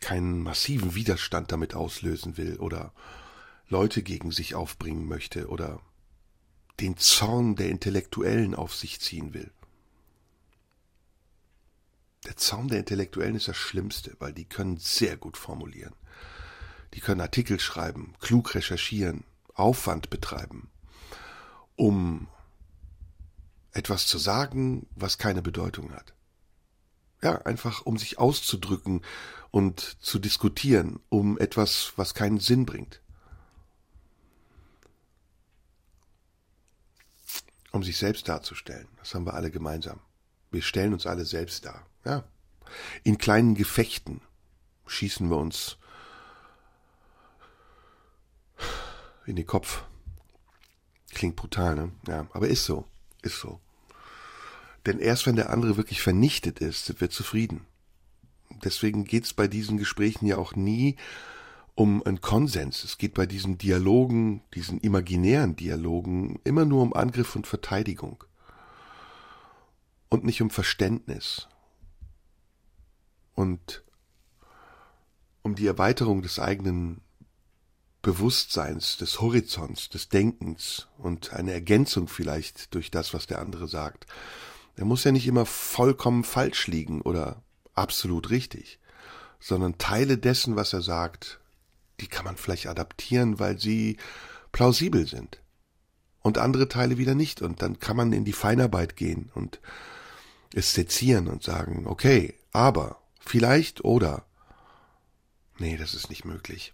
[0.00, 2.92] keinen massiven Widerstand damit auslösen will oder
[3.68, 5.80] Leute gegen sich aufbringen möchte oder
[6.80, 9.50] den Zorn der Intellektuellen auf sich ziehen will.
[12.26, 15.94] Der Zorn der Intellektuellen ist das Schlimmste, weil die können sehr gut formulieren.
[16.96, 20.70] Die können Artikel schreiben, klug recherchieren, Aufwand betreiben,
[21.76, 22.26] um
[23.72, 26.14] etwas zu sagen, was keine Bedeutung hat.
[27.22, 29.02] Ja, einfach um sich auszudrücken
[29.50, 33.02] und zu diskutieren, um etwas, was keinen Sinn bringt.
[37.72, 38.88] Um sich selbst darzustellen.
[38.96, 40.00] Das haben wir alle gemeinsam.
[40.50, 41.86] Wir stellen uns alle selbst dar.
[42.06, 42.24] Ja.
[43.04, 44.22] In kleinen Gefechten
[44.86, 45.76] schießen wir uns
[49.26, 49.84] in den Kopf.
[51.10, 51.92] Klingt brutal, ne?
[52.06, 52.86] Ja, aber ist so.
[53.22, 53.60] Ist so.
[54.86, 57.66] Denn erst wenn der andere wirklich vernichtet ist, sind wir zufrieden.
[58.64, 60.96] Deswegen geht's bei diesen Gesprächen ja auch nie
[61.74, 62.84] um einen Konsens.
[62.84, 68.24] Es geht bei diesen Dialogen, diesen imaginären Dialogen, immer nur um Angriff und Verteidigung.
[70.08, 71.48] Und nicht um Verständnis.
[73.34, 73.84] Und
[75.42, 77.02] um die Erweiterung des eigenen
[78.06, 84.06] Bewusstseins, des Horizonts, des Denkens und eine Ergänzung vielleicht durch das, was der andere sagt.
[84.76, 87.42] Er muss ja nicht immer vollkommen falsch liegen oder
[87.74, 88.78] absolut richtig,
[89.40, 91.40] sondern Teile dessen, was er sagt,
[91.98, 93.96] die kann man vielleicht adaptieren, weil sie
[94.52, 95.42] plausibel sind.
[96.22, 97.42] Und andere Teile wieder nicht.
[97.42, 99.60] Und dann kann man in die Feinarbeit gehen und
[100.54, 104.26] es sezieren und sagen, okay, aber, vielleicht oder.
[105.58, 106.72] Nee, das ist nicht möglich.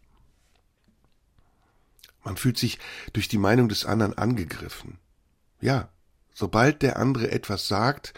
[2.25, 2.79] Man fühlt sich
[3.13, 4.99] durch die Meinung des anderen angegriffen.
[5.61, 5.89] Ja,
[6.35, 8.15] sobald der andere etwas sagt,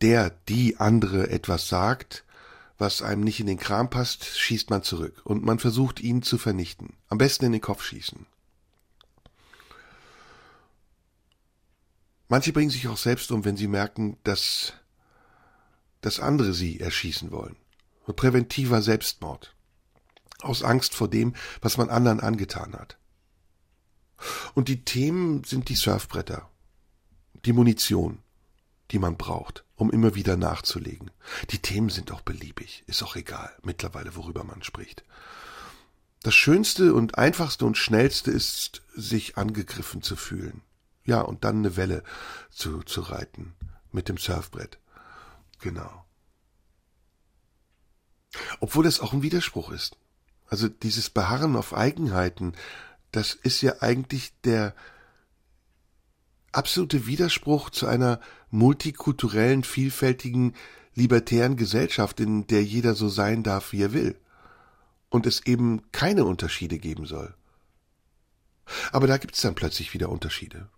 [0.00, 2.24] der, die andere etwas sagt,
[2.78, 6.36] was einem nicht in den Kram passt, schießt man zurück und man versucht ihn zu
[6.36, 6.94] vernichten.
[7.08, 8.26] Am besten in den Kopf schießen.
[12.28, 14.72] Manche bringen sich auch selbst um, wenn sie merken, dass,
[16.00, 17.56] dass andere sie erschießen wollen.
[18.04, 19.54] Präventiver Selbstmord.
[20.40, 22.98] Aus Angst vor dem, was man anderen angetan hat.
[24.54, 26.48] Und die Themen sind die Surfbretter,
[27.44, 28.18] die Munition,
[28.90, 31.10] die man braucht, um immer wieder nachzulegen.
[31.50, 35.04] Die Themen sind auch beliebig, ist auch egal, mittlerweile, worüber man spricht.
[36.22, 40.62] Das Schönste und Einfachste und Schnellste ist, sich angegriffen zu fühlen.
[41.04, 42.02] Ja, und dann eine Welle
[42.50, 43.54] zu, zu reiten
[43.92, 44.78] mit dem Surfbrett.
[45.60, 46.04] Genau.
[48.60, 49.96] Obwohl es auch ein Widerspruch ist.
[50.48, 52.54] Also dieses Beharren auf Eigenheiten,
[53.16, 54.74] das ist ja eigentlich der
[56.52, 60.54] absolute Widerspruch zu einer multikulturellen, vielfältigen,
[60.94, 64.20] libertären Gesellschaft, in der jeder so sein darf, wie er will.
[65.08, 67.34] Und es eben keine Unterschiede geben soll.
[68.92, 70.68] Aber da gibt's dann plötzlich wieder Unterschiede.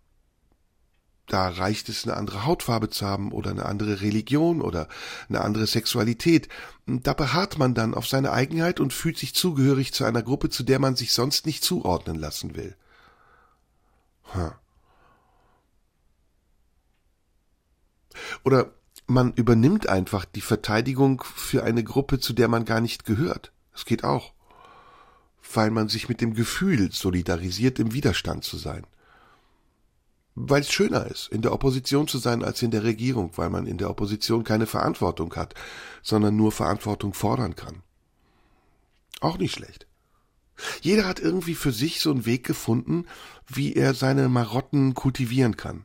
[1.28, 4.88] Da reicht es, eine andere Hautfarbe zu haben oder eine andere Religion oder
[5.28, 6.48] eine andere Sexualität.
[6.86, 10.62] Da beharrt man dann auf seine Eigenheit und fühlt sich zugehörig zu einer Gruppe, zu
[10.62, 12.74] der man sich sonst nicht zuordnen lassen will.
[14.32, 14.52] Hm.
[18.42, 18.72] Oder
[19.06, 23.52] man übernimmt einfach die Verteidigung für eine Gruppe, zu der man gar nicht gehört.
[23.72, 24.32] Das geht auch.
[25.52, 28.86] Weil man sich mit dem Gefühl solidarisiert, im Widerstand zu sein
[30.40, 33.66] weil es schöner ist, in der Opposition zu sein als in der Regierung, weil man
[33.66, 35.54] in der Opposition keine Verantwortung hat,
[36.02, 37.82] sondern nur Verantwortung fordern kann.
[39.20, 39.86] Auch nicht schlecht.
[40.80, 43.06] Jeder hat irgendwie für sich so einen Weg gefunden,
[43.46, 45.84] wie er seine Marotten kultivieren kann.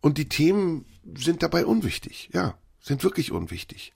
[0.00, 0.84] Und die Themen
[1.16, 3.92] sind dabei unwichtig, ja, sind wirklich unwichtig.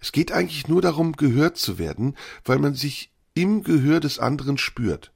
[0.00, 4.58] Es geht eigentlich nur darum, gehört zu werden, weil man sich im Gehör des anderen
[4.58, 5.12] spürt.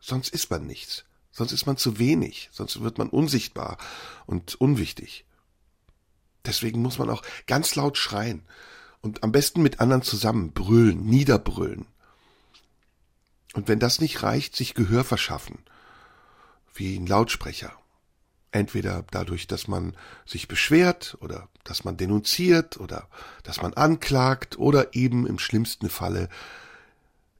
[0.00, 1.04] Sonst ist man nichts.
[1.32, 3.78] Sonst ist man zu wenig, sonst wird man unsichtbar
[4.26, 5.24] und unwichtig.
[6.44, 8.42] Deswegen muss man auch ganz laut schreien
[9.00, 11.86] und am besten mit anderen zusammen brüllen, niederbrüllen.
[13.54, 15.58] Und wenn das nicht reicht, sich Gehör verschaffen,
[16.74, 17.72] wie ein Lautsprecher.
[18.50, 23.08] Entweder dadurch, dass man sich beschwert oder dass man denunziert oder
[23.42, 26.28] dass man anklagt oder eben im schlimmsten Falle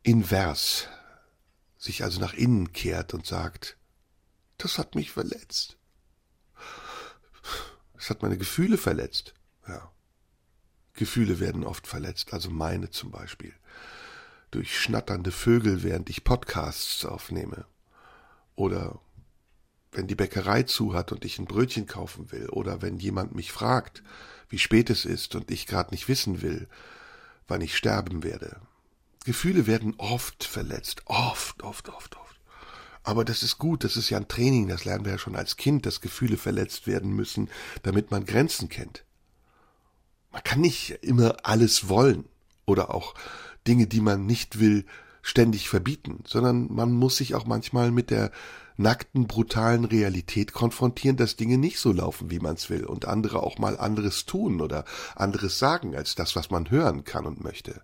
[0.02, 0.88] invers
[1.76, 3.76] sich also nach innen kehrt und sagt,
[4.58, 5.76] das hat mich verletzt.
[7.98, 9.34] Es hat meine Gefühle verletzt.
[9.68, 9.90] Ja.
[10.94, 13.54] Gefühle werden oft verletzt, also meine zum Beispiel.
[14.50, 17.64] Durch schnatternde Vögel, während ich Podcasts aufnehme.
[18.54, 19.00] Oder
[19.92, 22.48] wenn die Bäckerei zu hat und ich ein Brötchen kaufen will.
[22.48, 24.02] Oder wenn jemand mich fragt,
[24.48, 26.68] wie spät es ist und ich gerade nicht wissen will,
[27.46, 28.60] wann ich sterben werde.
[29.24, 32.21] Gefühle werden oft verletzt, oft, oft, oft, oft.
[33.04, 35.56] Aber das ist gut, das ist ja ein Training, das lernen wir ja schon als
[35.56, 37.50] Kind, dass Gefühle verletzt werden müssen,
[37.82, 39.04] damit man Grenzen kennt.
[40.30, 42.24] Man kann nicht immer alles wollen
[42.64, 43.14] oder auch
[43.66, 44.86] Dinge, die man nicht will,
[45.22, 48.32] ständig verbieten, sondern man muss sich auch manchmal mit der
[48.76, 53.42] nackten, brutalen Realität konfrontieren, dass Dinge nicht so laufen, wie man es will und andere
[53.42, 54.84] auch mal anderes tun oder
[55.14, 57.82] anderes sagen als das, was man hören kann und möchte.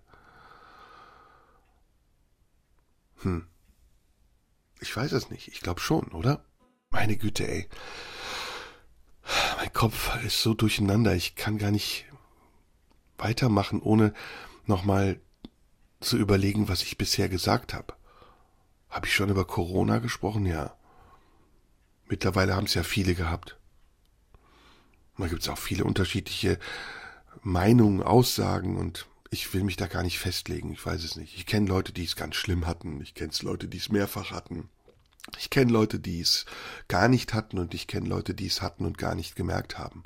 [3.21, 3.48] Hm.
[4.79, 5.47] Ich weiß es nicht.
[5.49, 6.43] Ich glaube schon, oder?
[6.89, 7.67] Meine Güte, ey.
[9.57, 11.13] Mein Kopf ist so durcheinander.
[11.15, 12.05] Ich kann gar nicht
[13.17, 14.13] weitermachen, ohne
[14.65, 15.19] nochmal
[15.99, 17.93] zu überlegen, was ich bisher gesagt habe.
[18.89, 20.45] Habe ich schon über Corona gesprochen?
[20.45, 20.75] Ja.
[22.07, 23.57] Mittlerweile haben es ja viele gehabt.
[25.17, 26.57] da gibt es auch viele unterschiedliche
[27.41, 30.71] Meinungen, Aussagen und ich will mich da gar nicht festlegen.
[30.71, 31.35] Ich weiß es nicht.
[31.35, 32.99] Ich kenne Leute, die es ganz schlimm hatten.
[33.01, 34.69] Ich kenne Leute, die es mehrfach hatten.
[35.37, 36.45] Ich kenne Leute, die es
[36.87, 40.03] gar nicht hatten und ich kenne Leute, die es hatten und gar nicht gemerkt haben.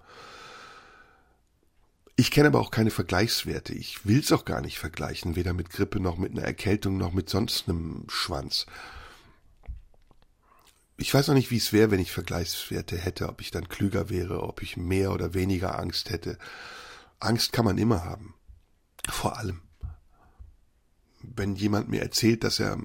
[2.16, 3.74] Ich kenne aber auch keine Vergleichswerte.
[3.74, 7.14] Ich will es auch gar nicht vergleichen, weder mit Grippe noch mit einer Erkältung noch
[7.14, 8.66] mit sonst einem Schwanz.
[10.98, 14.10] Ich weiß auch nicht, wie es wäre, wenn ich Vergleichswerte hätte, ob ich dann klüger
[14.10, 16.38] wäre, ob ich mehr oder weniger Angst hätte.
[17.20, 18.36] Angst kann man immer haben.
[19.10, 19.62] Vor allem.
[21.22, 22.78] Wenn jemand mir erzählt, dass er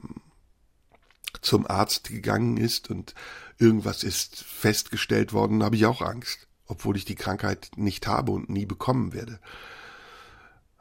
[1.40, 3.14] zum Arzt gegangen ist und
[3.58, 8.50] irgendwas ist festgestellt worden, habe ich auch Angst obwohl ich die Krankheit nicht habe und
[8.50, 9.40] nie bekommen werde.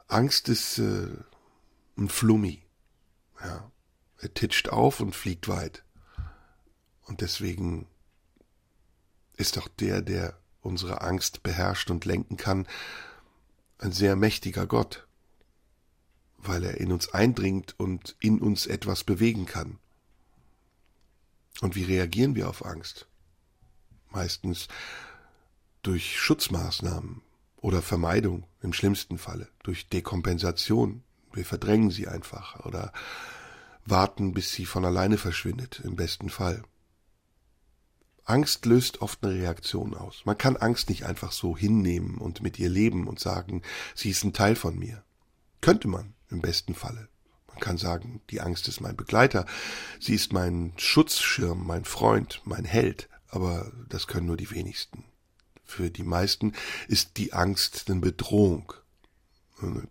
[0.06, 1.08] Angst ist äh,
[1.96, 2.62] ein Flummi.
[3.42, 3.72] Ja.
[4.20, 5.84] Er titscht auf und fliegt weit.
[7.06, 7.86] Und deswegen
[9.36, 12.66] ist auch der, der unsere Angst beherrscht und lenken kann,
[13.78, 15.06] ein sehr mächtiger Gott,
[16.38, 19.78] weil er in uns eindringt und in uns etwas bewegen kann.
[21.60, 23.08] Und wie reagieren wir auf Angst?
[24.10, 24.68] Meistens
[25.82, 27.22] durch Schutzmaßnahmen
[27.56, 31.02] oder Vermeidung im schlimmsten Falle, durch Dekompensation.
[31.32, 32.92] Wir verdrängen sie einfach oder
[33.84, 36.62] warten, bis sie von alleine verschwindet, im besten Fall.
[38.24, 40.22] Angst löst oft eine Reaktion aus.
[40.26, 43.62] Man kann Angst nicht einfach so hinnehmen und mit ihr leben und sagen,
[43.94, 45.02] sie ist ein Teil von mir.
[45.62, 47.08] Könnte man, im besten Falle.
[47.48, 49.46] Man kann sagen, die Angst ist mein Begleiter,
[49.98, 55.04] sie ist mein Schutzschirm, mein Freund, mein Held, aber das können nur die wenigsten.
[55.64, 56.54] Für die meisten
[56.86, 58.72] ist die Angst eine Bedrohung,
[59.60, 59.88] eine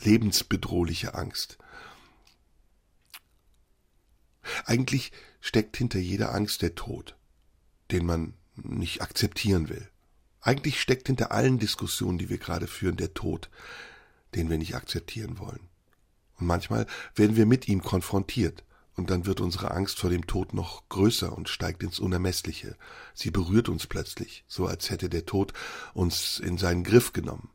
[0.00, 1.58] lebensbedrohliche Angst.
[4.64, 7.16] Eigentlich steckt hinter jeder Angst der Tod,
[7.90, 9.88] den man nicht akzeptieren will.
[10.40, 13.50] Eigentlich steckt hinter allen Diskussionen, die wir gerade führen, der Tod,
[14.34, 15.68] den wir nicht akzeptieren wollen.
[16.38, 18.64] Und manchmal werden wir mit ihm konfrontiert
[18.96, 22.76] und dann wird unsere Angst vor dem Tod noch größer und steigt ins Unermessliche.
[23.14, 25.52] Sie berührt uns plötzlich, so als hätte der Tod
[25.94, 27.50] uns in seinen Griff genommen.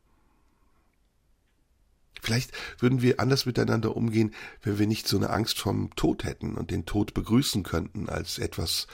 [2.22, 6.54] Vielleicht würden wir anders miteinander umgehen, wenn wir nicht so eine Angst vom Tod hätten
[6.54, 8.86] und den Tod begrüßen könnten als etwas,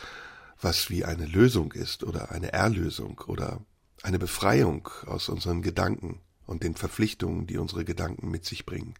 [0.60, 3.60] was wie eine Lösung ist oder eine Erlösung oder
[4.02, 8.94] eine Befreiung aus unseren Gedanken und den Verpflichtungen, die unsere Gedanken mit sich bringen.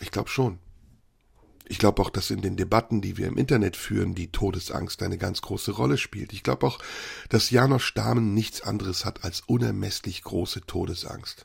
[0.00, 0.58] Ich glaube schon.
[1.68, 5.18] Ich glaube auch, dass in den Debatten, die wir im Internet führen, die Todesangst eine
[5.18, 6.32] ganz große Rolle spielt.
[6.32, 6.78] Ich glaube auch,
[7.28, 11.44] dass Janos Stamen nichts anderes hat als unermesslich große Todesangst.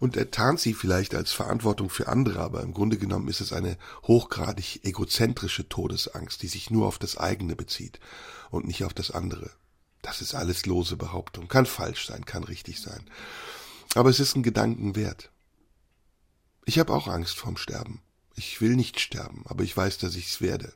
[0.00, 3.52] Und er tarnt sie vielleicht als Verantwortung für andere, aber im Grunde genommen ist es
[3.52, 8.00] eine hochgradig egozentrische Todesangst, die sich nur auf das eigene bezieht
[8.50, 9.50] und nicht auf das andere.
[10.08, 13.04] Das ist alles lose Behauptung, kann falsch sein, kann richtig sein.
[13.94, 15.30] Aber es ist ein Gedanken wert.
[16.64, 18.00] Ich habe auch Angst vorm Sterben.
[18.34, 20.72] Ich will nicht sterben, aber ich weiß, dass ich's werde.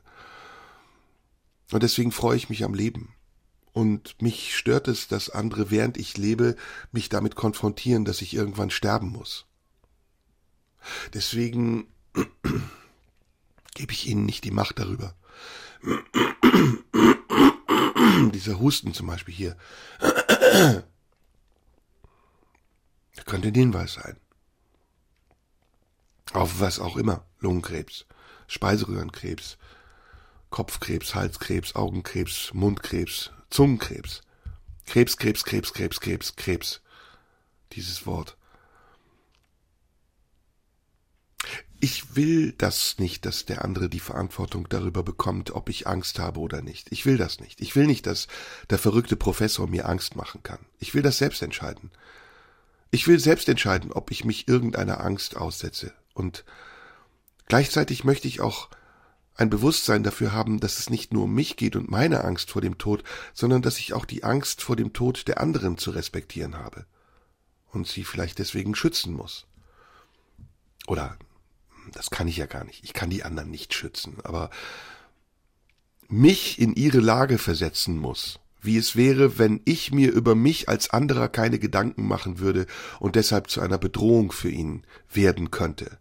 [1.71, 3.15] Und deswegen freue ich mich am Leben.
[3.71, 6.55] Und mich stört es, dass andere, während ich lebe,
[6.91, 9.47] mich damit konfrontieren, dass ich irgendwann sterben muss.
[11.15, 11.87] Deswegen
[13.73, 15.15] gebe ich ihnen nicht die Macht darüber.
[18.31, 19.57] Dieser Husten zum Beispiel hier.
[23.25, 24.17] könnte ein Hinweis sein
[26.33, 28.05] auf was auch immer, Lungenkrebs,
[28.47, 29.57] Speiseröhrenkrebs,
[30.49, 34.21] Kopfkrebs, Halskrebs, Augenkrebs, Mundkrebs, Zungenkrebs,
[34.85, 36.81] Krebs, Krebs, Krebs, Krebs, Krebs, Krebs.
[37.71, 38.37] Dieses Wort.
[41.83, 46.39] Ich will das nicht, dass der andere die Verantwortung darüber bekommt, ob ich Angst habe
[46.39, 46.89] oder nicht.
[46.93, 47.59] Ich will das nicht.
[47.59, 48.29] Ich will nicht, dass
[48.69, 50.59] der verrückte Professor mir Angst machen kann.
[50.79, 51.91] Ich will das selbst entscheiden.
[52.89, 55.91] Ich will selbst entscheiden, ob ich mich irgendeiner Angst aussetze.
[56.13, 56.45] Und
[57.47, 58.69] gleichzeitig möchte ich auch
[59.35, 62.61] ein Bewusstsein dafür haben, dass es nicht nur um mich geht und meine Angst vor
[62.61, 66.55] dem Tod, sondern dass ich auch die Angst vor dem Tod der anderen zu respektieren
[66.55, 66.85] habe
[67.73, 69.47] und sie vielleicht deswegen schützen muss.
[70.87, 71.17] Oder
[71.91, 72.83] das kann ich ja gar nicht.
[72.83, 74.49] Ich kann die anderen nicht schützen, aber
[76.07, 80.89] mich in ihre Lage versetzen muss, wie es wäre, wenn ich mir über mich als
[80.89, 82.67] anderer keine Gedanken machen würde
[82.99, 85.97] und deshalb zu einer Bedrohung für ihn werden könnte.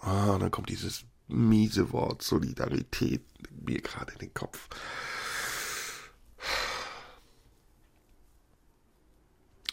[0.00, 3.22] Ah, dann kommt dieses miese Wort Solidarität
[3.64, 4.68] mir gerade in den Kopf.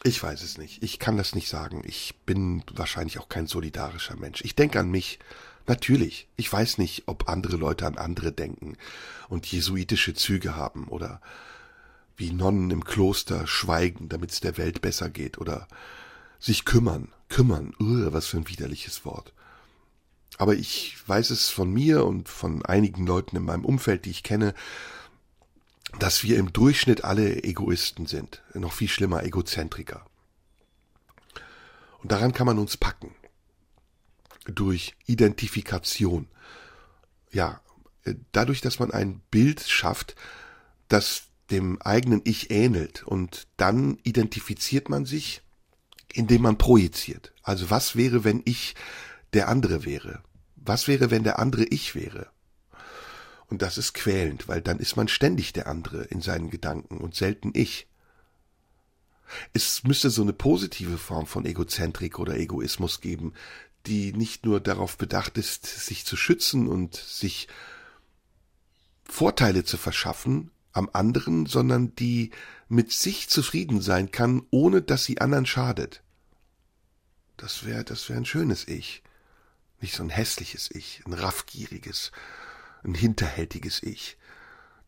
[0.03, 0.83] Ich weiß es nicht.
[0.83, 1.81] Ich kann das nicht sagen.
[1.85, 4.41] Ich bin wahrscheinlich auch kein solidarischer Mensch.
[4.43, 5.19] Ich denke an mich.
[5.65, 6.29] Natürlich.
[6.37, 8.77] Ich weiß nicht, ob andere Leute an andere denken
[9.27, 11.19] und jesuitische Züge haben oder
[12.15, 15.67] wie Nonnen im Kloster schweigen, damit es der Welt besser geht oder
[16.39, 17.09] sich kümmern.
[17.27, 17.73] Kümmern.
[17.79, 19.33] Uh, was für ein widerliches Wort.
[20.37, 24.23] Aber ich weiß es von mir und von einigen Leuten in meinem Umfeld, die ich
[24.23, 24.53] kenne,
[25.99, 28.41] dass wir im Durchschnitt alle Egoisten sind.
[28.53, 30.05] Noch viel schlimmer, Egozentriker.
[32.01, 33.15] Und daran kann man uns packen.
[34.45, 36.27] Durch Identifikation.
[37.31, 37.61] Ja,
[38.31, 40.15] dadurch, dass man ein Bild schafft,
[40.87, 43.03] das dem eigenen Ich ähnelt.
[43.03, 45.41] Und dann identifiziert man sich,
[46.13, 47.33] indem man projiziert.
[47.43, 48.75] Also was wäre, wenn ich
[49.33, 50.21] der andere wäre?
[50.55, 52.29] Was wäre, wenn der andere ich wäre?
[53.49, 57.15] Und das ist quälend, weil dann ist man ständig der andere in seinen Gedanken und
[57.15, 57.87] selten ich.
[59.53, 63.33] Es müsste so eine positive Form von Egozentrik oder Egoismus geben,
[63.85, 67.47] die nicht nur darauf bedacht ist, sich zu schützen und sich
[69.05, 72.31] Vorteile zu verschaffen am anderen, sondern die
[72.67, 76.03] mit sich zufrieden sein kann, ohne dass sie anderen schadet.
[77.37, 79.03] Das wäre, das wäre ein schönes Ich.
[79.79, 82.11] Nicht so ein hässliches Ich, ein raffgieriges,
[82.87, 84.17] ein hinterhältiges Ich,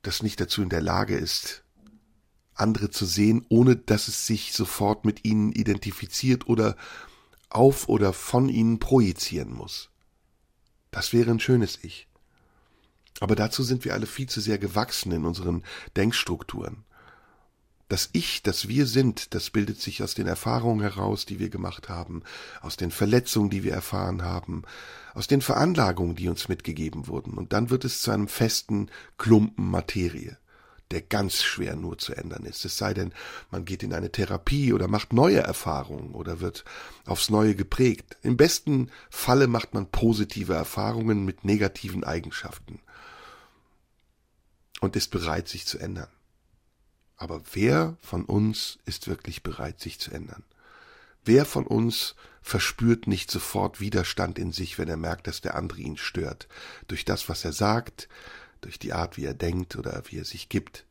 [0.01, 1.63] das nicht dazu in der Lage ist,
[2.53, 6.75] andere zu sehen, ohne dass es sich sofort mit ihnen identifiziert oder
[7.49, 9.89] auf oder von ihnen projizieren muss.
[10.91, 12.07] Das wäre ein schönes Ich.
[13.19, 15.63] Aber dazu sind wir alle viel zu sehr gewachsen in unseren
[15.95, 16.85] Denkstrukturen.
[17.89, 21.89] Das Ich, das wir sind, das bildet sich aus den Erfahrungen heraus, die wir gemacht
[21.89, 22.21] haben,
[22.62, 24.62] aus den Verletzungen, die wir erfahren haben,
[25.15, 29.71] aus den Veranlagungen, die uns mitgegeben wurden, und dann wird es zu einem festen Klumpen
[29.71, 30.38] Materie,
[30.91, 32.63] der ganz schwer nur zu ändern ist.
[32.63, 33.12] Es sei denn,
[33.49, 36.65] man geht in eine Therapie oder macht neue Erfahrungen oder wird
[37.06, 38.17] aufs Neue geprägt.
[38.21, 42.82] Im besten Falle macht man positive Erfahrungen mit negativen Eigenschaften
[44.80, 46.10] und ist bereit, sich zu ändern.
[47.19, 50.43] Aber wer von uns ist wirklich bereit, sich zu ändern?
[51.25, 55.82] Wer von uns verspürt nicht sofort Widerstand in sich, wenn er merkt, dass der andere
[55.82, 56.47] ihn stört,
[56.88, 58.08] durch das, was er sagt,
[58.62, 60.86] durch die Art, wie er denkt oder wie er sich gibt?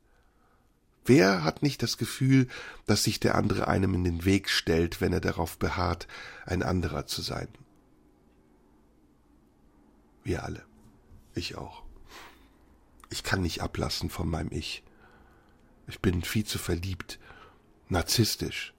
[1.06, 2.46] Wer hat nicht das Gefühl,
[2.84, 6.06] dass sich der andere einem in den Weg stellt, wenn er darauf beharrt,
[6.44, 7.48] ein anderer zu sein?
[10.24, 10.62] Wir alle.
[11.34, 11.84] Ich auch.
[13.08, 14.82] Ich kann nicht ablassen von meinem Ich.
[15.88, 17.18] Ich bin viel zu verliebt,
[17.88, 18.74] narzisstisch,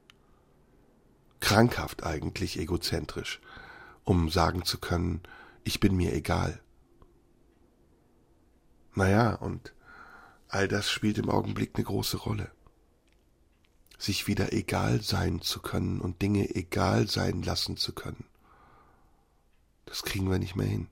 [1.39, 3.41] krankhaft eigentlich egozentrisch,
[4.03, 5.21] um sagen zu können,
[5.63, 6.61] ich bin mir egal.
[8.93, 9.73] Naja, und
[10.47, 12.51] all das spielt im Augenblick eine große Rolle.
[13.97, 18.25] Sich wieder egal sein zu können und Dinge egal sein lassen zu können.
[19.85, 20.87] Das kriegen wir nicht mehr hin.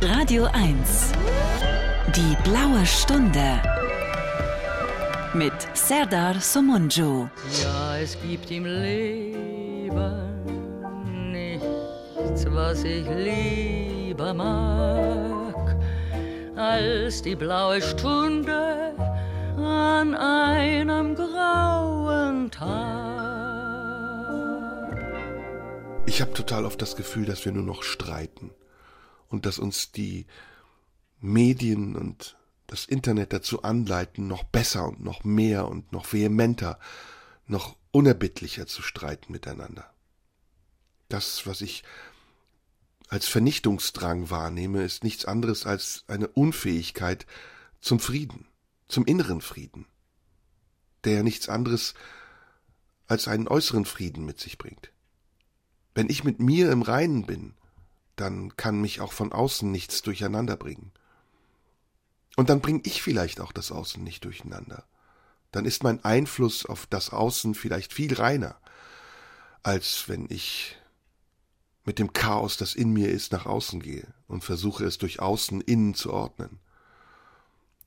[0.00, 1.12] Radio 1.
[2.16, 3.79] Die blaue Stunde
[5.34, 7.28] mit Serdar Somunju.
[7.62, 9.90] Ja, es gibt im Leben
[11.30, 15.76] nichts, was ich lieber mag,
[16.56, 18.94] als die blaue Stunde
[19.56, 23.20] an einem grauen Tag.
[26.06, 28.50] Ich habe total oft das Gefühl, dass wir nur noch streiten
[29.28, 30.26] und dass uns die
[31.20, 32.36] Medien und
[32.70, 36.78] das Internet dazu anleiten, noch besser und noch mehr und noch vehementer,
[37.46, 39.92] noch unerbittlicher zu streiten miteinander.
[41.08, 41.82] Das, was ich
[43.08, 47.26] als Vernichtungsdrang wahrnehme, ist nichts anderes als eine Unfähigkeit
[47.80, 48.46] zum Frieden,
[48.86, 49.86] zum inneren Frieden,
[51.02, 51.94] der ja nichts anderes
[53.08, 54.92] als einen äußeren Frieden mit sich bringt.
[55.92, 57.54] Wenn ich mit mir im Reinen bin,
[58.14, 60.92] dann kann mich auch von außen nichts durcheinander bringen.
[62.36, 64.84] Und dann bringe ich vielleicht auch das Außen nicht durcheinander.
[65.52, 68.56] Dann ist mein Einfluss auf das Außen vielleicht viel reiner,
[69.62, 70.76] als wenn ich
[71.84, 75.60] mit dem Chaos, das in mir ist, nach außen gehe und versuche es durch Außen
[75.60, 76.60] innen zu ordnen.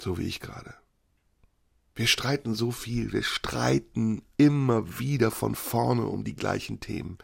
[0.01, 0.75] So wie ich gerade.
[1.95, 7.19] Wir streiten so viel, wir streiten immer wieder von vorne um die gleichen Themen.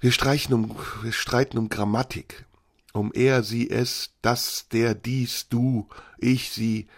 [0.00, 0.12] Wir,
[0.50, 2.46] um, wir streiten um Grammatik,
[2.92, 5.88] um er, sie, es, das, der, dies, du,
[6.18, 6.88] ich, sie.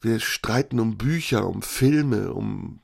[0.00, 2.80] Wir streiten um Bücher, um Filme, um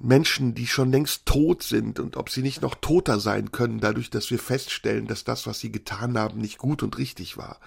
[0.00, 4.10] Menschen, die schon längst tot sind und ob sie nicht noch toter sein können, dadurch,
[4.10, 7.60] dass wir feststellen, dass das, was sie getan haben, nicht gut und richtig war.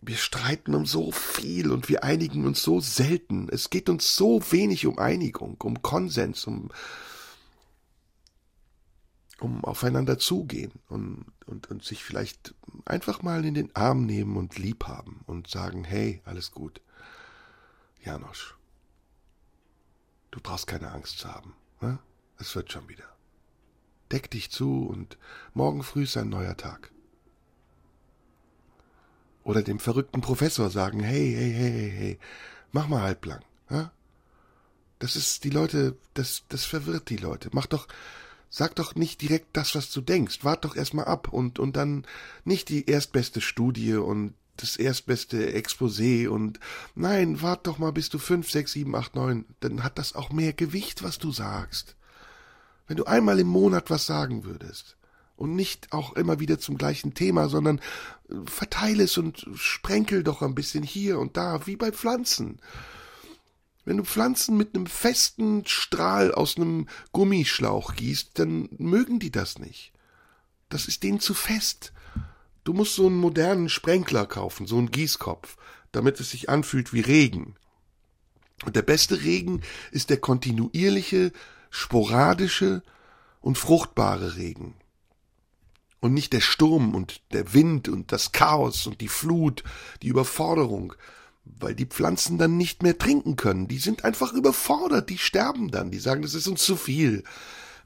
[0.00, 3.48] Wir streiten um so viel und wir einigen uns so selten.
[3.50, 6.70] Es geht uns so wenig um Einigung, um Konsens, um,
[9.40, 14.58] um aufeinander zugehen und, und, und sich vielleicht einfach mal in den Arm nehmen und
[14.58, 16.80] lieb haben und sagen, hey, alles gut.
[18.02, 18.56] Janosch,
[20.30, 21.54] du brauchst keine Angst zu haben.
[21.80, 21.98] Ne?
[22.38, 23.04] Es wird schon wieder.
[24.10, 25.18] Deck dich zu und
[25.54, 26.90] morgen früh ist ein neuer Tag.
[29.44, 32.18] Oder dem verrückten Professor sagen, hey, hey, hey, hey, hey,
[32.72, 33.44] mach mal halblang.
[33.70, 33.92] Ja?
[34.98, 37.50] Das ist die Leute, das, das verwirrt die Leute.
[37.52, 37.86] Mach doch,
[38.50, 40.44] sag doch nicht direkt das, was du denkst.
[40.44, 42.06] Wart doch erstmal ab und, und dann
[42.44, 46.58] nicht die erstbeste Studie und das erstbeste Exposé und
[46.94, 50.30] nein, wart doch mal bis du fünf, sechs, sieben, acht, neun, dann hat das auch
[50.30, 51.94] mehr Gewicht, was du sagst.
[52.88, 54.98] Wenn du einmal im Monat was sagen würdest,
[55.38, 57.78] und nicht auch immer wieder zum gleichen Thema, sondern
[58.28, 62.58] äh, verteile es und sprenkel doch ein bisschen hier und da, wie bei Pflanzen.
[63.88, 69.58] Wenn du Pflanzen mit einem festen Strahl aus einem Gummischlauch gießt, dann mögen die das
[69.58, 69.94] nicht.
[70.68, 71.94] Das ist denen zu fest.
[72.64, 75.56] Du musst so einen modernen Sprenkler kaufen, so einen Gießkopf,
[75.90, 77.54] damit es sich anfühlt wie Regen.
[78.66, 81.32] Und der beste Regen ist der kontinuierliche,
[81.70, 82.82] sporadische
[83.40, 84.74] und fruchtbare Regen
[86.00, 89.64] und nicht der Sturm und der Wind und das Chaos und die Flut,
[90.02, 90.92] die Überforderung,
[91.58, 93.68] weil die Pflanzen dann nicht mehr trinken können.
[93.68, 97.24] Die sind einfach überfordert, die sterben dann, die sagen, das ist uns zu viel.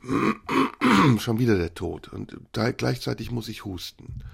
[1.18, 4.24] Schon wieder der Tod und gleichzeitig muss ich husten.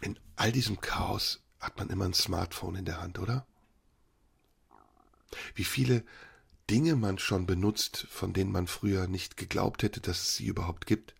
[0.00, 3.46] In all diesem Chaos hat man immer ein Smartphone in der Hand, oder?
[5.54, 6.04] Wie viele
[6.70, 10.86] Dinge man schon benutzt, von denen man früher nicht geglaubt hätte, dass es sie überhaupt
[10.86, 11.14] gibt.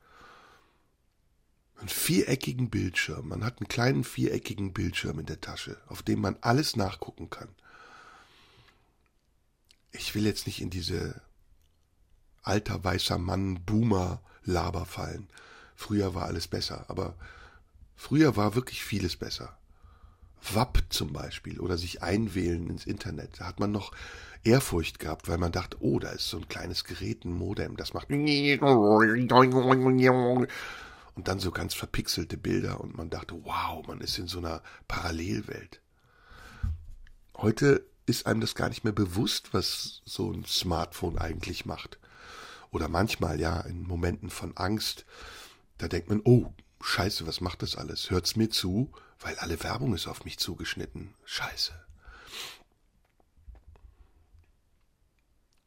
[1.83, 3.27] Einen viereckigen Bildschirm.
[3.27, 7.49] Man hat einen kleinen viereckigen Bildschirm in der Tasche, auf dem man alles nachgucken kann.
[9.91, 11.21] Ich will jetzt nicht in diese
[12.45, 15.29] alter weißer Mann Boomer Laber fallen.
[15.75, 17.17] Früher war alles besser, aber
[17.97, 19.59] früher war wirklich vieles besser.
[20.53, 23.41] WAP zum Beispiel oder sich einwählen ins Internet.
[23.41, 23.91] Da hat man noch
[24.45, 27.93] Ehrfurcht gehabt, weil man dachte, oh, da ist so ein kleines Gerät, ein Modem, das
[27.93, 28.09] macht
[31.15, 34.63] und dann so ganz verpixelte Bilder und man dachte, wow, man ist in so einer
[34.89, 35.81] Parallelwelt.
[37.37, 41.99] Heute ist einem das gar nicht mehr bewusst, was so ein Smartphone eigentlich macht.
[42.71, 45.05] Oder manchmal, ja, in Momenten von Angst,
[45.79, 48.11] da denkt man, oh, scheiße, was macht das alles?
[48.11, 48.91] Hört's mir zu?
[49.21, 51.15] Weil alle Werbung ist auf mich zugeschnitten.
[51.25, 51.73] Scheiße.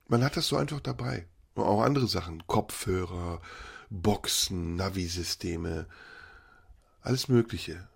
[0.07, 1.27] Man hat das so einfach dabei.
[1.55, 2.45] Auch andere Sachen.
[2.47, 3.41] Kopfhörer,
[3.89, 5.88] Boxen, Navi-Systeme,
[7.01, 7.88] alles Mögliche.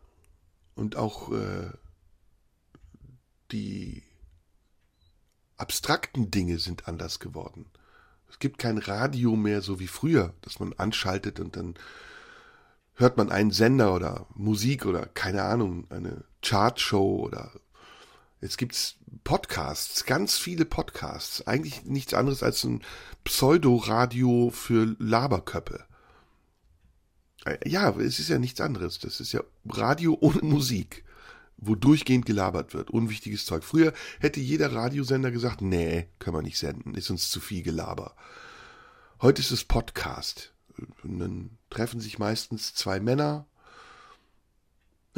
[0.76, 1.72] Und auch äh,
[3.52, 4.04] die
[5.58, 7.66] abstrakten Dinge sind anders geworden.
[8.30, 11.76] Es gibt kein Radio mehr so wie früher, dass man anschaltet und dann
[12.94, 17.52] hört man einen Sender oder Musik oder keine Ahnung, eine Chartshow oder
[18.42, 21.46] Jetzt gibt's Podcasts, ganz viele Podcasts.
[21.46, 22.82] Eigentlich nichts anderes als ein
[23.26, 25.84] Pseudoradio für Laberköppe.
[27.46, 29.00] Äh, ja, es ist ja nichts anderes.
[29.00, 31.04] Das ist ja Radio ohne Musik,
[31.58, 32.92] wo durchgehend gelabert wird.
[32.92, 33.64] Unwichtiges Zeug.
[33.64, 38.16] Früher hätte jeder Radiosender gesagt, nee, können wir nicht senden, ist uns zu viel Gelaber.
[39.22, 40.54] Heute ist es Podcast.
[41.04, 43.48] Und dann treffen sich meistens zwei Männer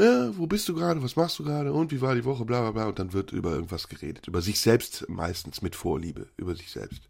[0.02, 2.62] ja, wo bist du gerade, was machst du gerade und wie war die Woche, bla
[2.62, 2.86] bla bla.
[2.88, 4.28] Und dann wird über irgendwas geredet.
[4.28, 7.08] Über sich selbst meistens mit Vorliebe, über sich selbst.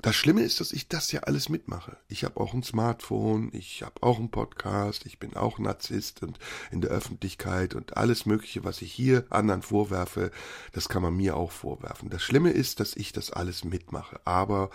[0.00, 1.96] das Schlimme ist, dass ich das ja alles mitmache.
[2.08, 6.38] Ich habe auch ein Smartphone, ich habe auch einen Podcast, ich bin auch Narzisst und
[6.70, 10.30] in der Öffentlichkeit und alles Mögliche, was ich hier anderen vorwerfe,
[10.72, 12.10] das kann man mir auch vorwerfen.
[12.10, 14.20] Das Schlimme ist, dass ich das alles mitmache.
[14.26, 14.70] Aber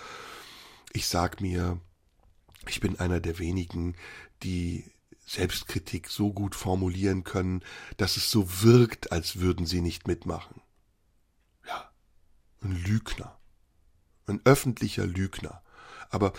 [0.94, 1.80] ich sag mir,
[2.68, 3.96] ich bin einer der wenigen,
[4.42, 4.84] die
[5.30, 7.64] Selbstkritik so gut formulieren können,
[7.98, 10.62] dass es so wirkt, als würden sie nicht mitmachen.
[11.66, 11.92] Ja,
[12.62, 13.40] ein Lügner
[14.30, 15.62] ein öffentlicher Lügner.
[16.10, 16.34] Aber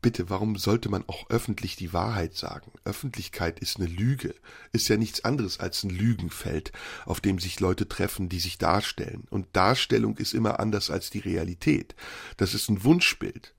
[0.00, 2.70] bitte, warum sollte man auch öffentlich die Wahrheit sagen?
[2.84, 4.34] Öffentlichkeit ist eine Lüge,
[4.72, 6.72] ist ja nichts anderes als ein Lügenfeld,
[7.06, 9.26] auf dem sich Leute treffen, die sich darstellen.
[9.30, 11.94] Und Darstellung ist immer anders als die Realität.
[12.36, 13.54] Das ist ein Wunschbild.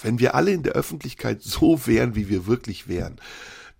[0.00, 3.20] Wenn wir alle in der Öffentlichkeit so wären, wie wir wirklich wären,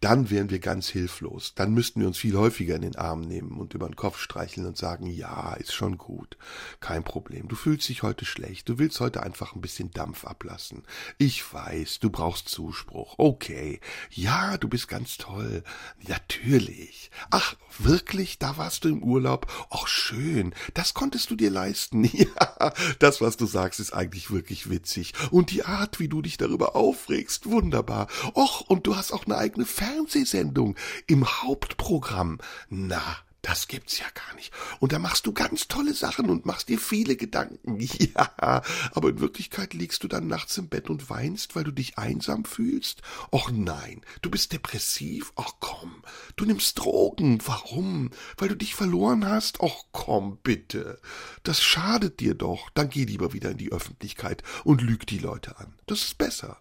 [0.02, 1.54] dann wären wir ganz hilflos.
[1.54, 4.66] Dann müssten wir uns viel häufiger in den Arm nehmen und über den Kopf streicheln
[4.66, 6.36] und sagen, ja, ist schon gut.
[6.80, 7.46] Kein Problem.
[7.46, 8.68] Du fühlst dich heute schlecht.
[8.68, 10.82] Du willst heute einfach ein bisschen Dampf ablassen.
[11.18, 13.14] Ich weiß, du brauchst Zuspruch.
[13.16, 13.78] Okay.
[14.10, 15.62] Ja, du bist ganz toll.
[16.08, 17.12] Natürlich.
[17.30, 18.40] Ach, wirklich?
[18.40, 19.46] Da warst du im Urlaub?
[19.70, 20.52] Ach, schön.
[20.74, 22.02] Das konntest du dir leisten.
[22.22, 25.12] Ja, das, was du sagst, ist eigentlich wirklich witzig.
[25.30, 28.06] Und die Art, wie du dich darüber aufregst, wunderbar.
[28.34, 30.76] Och, und du hast auch eine eigene Fan Fernsehsendung
[31.06, 32.38] im Hauptprogramm.
[32.70, 34.52] Na, das gibt's ja gar nicht.
[34.80, 37.78] Und da machst du ganz tolle Sachen und machst dir viele Gedanken.
[38.14, 38.62] Ja,
[38.92, 42.44] aber in Wirklichkeit liegst du dann nachts im Bett und weinst, weil du dich einsam
[42.44, 43.02] fühlst?
[43.30, 45.32] Och nein, du bist depressiv?
[45.36, 46.02] Ach komm,
[46.36, 47.38] du nimmst Drogen.
[47.44, 48.10] Warum?
[48.36, 49.60] Weil du dich verloren hast?
[49.60, 51.00] Och komm, bitte.
[51.42, 52.70] Das schadet dir doch.
[52.70, 55.74] Dann geh lieber wieder in die Öffentlichkeit und lüg die Leute an.
[55.86, 56.58] Das ist besser.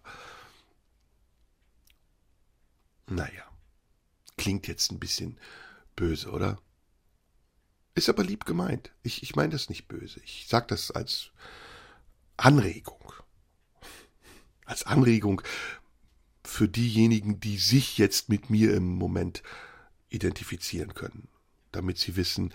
[3.14, 3.44] Naja,
[4.38, 5.38] klingt jetzt ein bisschen
[5.96, 6.58] böse, oder?
[7.94, 8.90] Ist aber lieb gemeint.
[9.02, 10.20] Ich, ich meine das nicht böse.
[10.24, 11.30] Ich sage das als
[12.38, 13.12] Anregung.
[14.64, 15.42] Als Anregung
[16.42, 19.42] für diejenigen, die sich jetzt mit mir im Moment
[20.08, 21.28] identifizieren können,
[21.70, 22.54] damit sie wissen,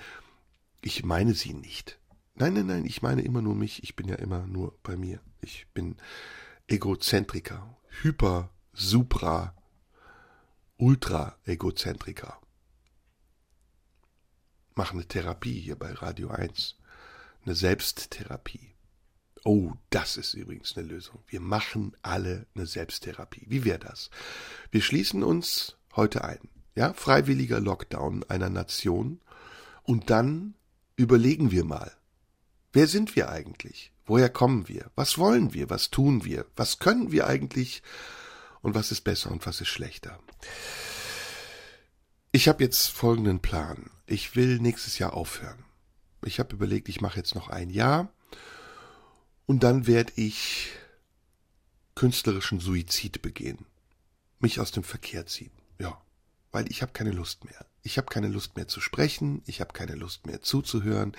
[0.81, 1.99] ich meine sie nicht.
[2.33, 3.83] Nein, nein, nein, ich meine immer nur mich.
[3.83, 5.21] Ich bin ja immer nur bei mir.
[5.41, 5.97] Ich bin
[6.67, 9.56] Egozentriker, Hyper, Supra,
[10.77, 12.39] Ultra-Egozentriker.
[14.75, 16.75] Machen eine Therapie hier bei Radio 1.
[17.43, 18.75] Eine Selbsttherapie.
[19.43, 21.23] Oh, das ist übrigens eine Lösung.
[21.27, 23.45] Wir machen alle eine Selbsttherapie.
[23.47, 24.11] Wie wäre das?
[24.69, 26.47] Wir schließen uns heute ein.
[26.75, 29.19] Ja, freiwilliger Lockdown einer Nation.
[29.81, 30.53] Und dann
[30.95, 31.91] überlegen wir mal.
[32.71, 33.93] Wer sind wir eigentlich?
[34.05, 34.91] Woher kommen wir?
[34.95, 35.71] Was wollen wir?
[35.71, 36.45] Was tun wir?
[36.55, 37.81] Was können wir eigentlich?
[38.61, 40.19] Und was ist besser und was ist schlechter.
[42.31, 43.89] Ich habe jetzt folgenden Plan.
[44.05, 45.65] Ich will nächstes Jahr aufhören.
[46.23, 48.11] Ich habe überlegt, ich mache jetzt noch ein Jahr
[49.45, 50.69] und dann werde ich
[51.95, 53.65] künstlerischen Suizid begehen.
[54.39, 55.51] Mich aus dem Verkehr ziehen.
[55.79, 55.99] Ja,
[56.51, 57.65] weil ich habe keine Lust mehr.
[57.81, 61.15] Ich habe keine Lust mehr zu sprechen, ich habe keine Lust mehr zuzuhören,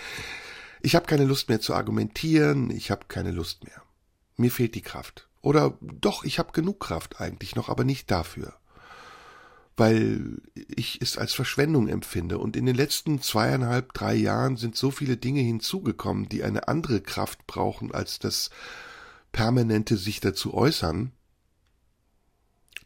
[0.83, 3.83] ich habe keine Lust mehr zu argumentieren, ich habe keine Lust mehr.
[4.37, 5.28] Mir fehlt die Kraft.
[5.41, 8.55] Oder doch, ich habe genug Kraft eigentlich noch, aber nicht dafür.
[9.77, 12.39] Weil ich es als Verschwendung empfinde.
[12.39, 17.01] Und in den letzten zweieinhalb, drei Jahren sind so viele Dinge hinzugekommen, die eine andere
[17.01, 18.51] Kraft brauchen als das
[19.31, 21.13] permanente sich dazu äußern,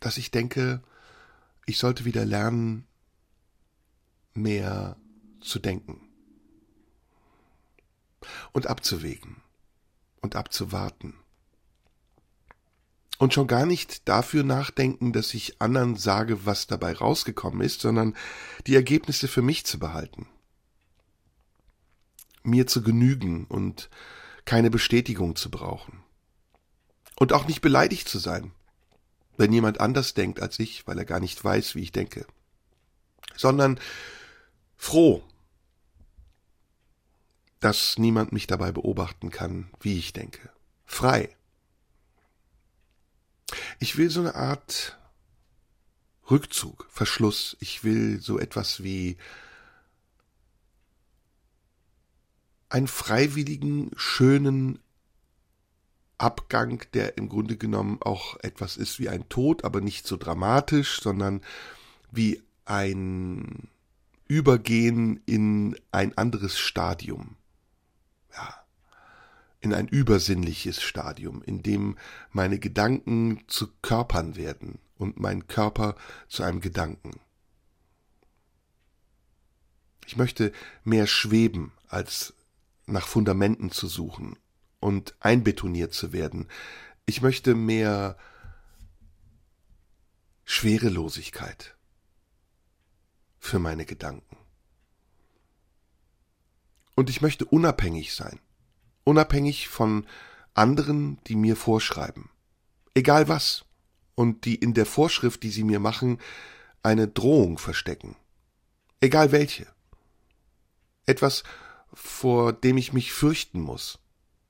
[0.01, 0.83] dass ich denke,
[1.65, 2.87] ich sollte wieder lernen,
[4.35, 4.97] mehr
[5.41, 6.09] zu denken
[8.53, 9.43] und abzuwägen
[10.21, 11.22] und abzuwarten
[13.23, 18.17] und schon gar nicht dafür nachdenken, dass ich anderen sage, was dabei rausgekommen ist, sondern
[18.67, 20.27] die Ergebnisse für mich zu behalten.
[22.43, 23.91] Mir zu genügen und
[24.45, 26.03] keine Bestätigung zu brauchen.
[27.15, 28.51] Und auch nicht beleidigt zu sein,
[29.37, 32.27] wenn jemand anders denkt als ich, weil er gar nicht weiß, wie ich denke.
[33.37, 33.79] Sondern
[34.77, 35.23] froh,
[37.61, 40.51] dass niemand mich dabei beobachten kann, wie ich denke.
[40.87, 41.37] Frei
[43.79, 44.99] ich will so eine Art
[46.31, 47.57] Rückzug, Verschluss.
[47.61, 49.17] Ich will so etwas wie
[52.69, 54.79] einen freiwilligen, schönen
[56.17, 61.01] Abgang, der im Grunde genommen auch etwas ist wie ein Tod, aber nicht so dramatisch,
[61.01, 61.43] sondern
[62.11, 63.69] wie ein
[64.29, 67.37] Übergehen in ein anderes Stadium
[69.63, 71.97] in ein übersinnliches Stadium, in dem
[72.31, 75.95] meine Gedanken zu Körpern werden und mein Körper
[76.29, 77.21] zu einem Gedanken.
[80.07, 80.53] Ich möchte
[80.83, 82.35] mehr schweben, als
[82.87, 84.37] nach Fundamenten zu suchen
[84.81, 86.49] und einbetoniert zu werden.
[87.07, 88.19] Ich möchte mehr
[90.45, 91.77] Schwerelosigkeit
[93.39, 94.37] für meine Gedanken.
[96.97, 98.41] Und ich möchte unabhängig sein.
[99.05, 100.07] Unabhängig von
[100.55, 102.31] anderen, die mir vorschreiben.
[102.95, 103.65] Egal was.
[104.15, 106.21] Und die in der Vorschrift, die sie mir machen,
[106.83, 108.17] eine Drohung verstecken.
[109.01, 109.67] Egal welche.
[111.07, 111.43] Etwas,
[111.93, 113.99] vor dem ich mich fürchten muss,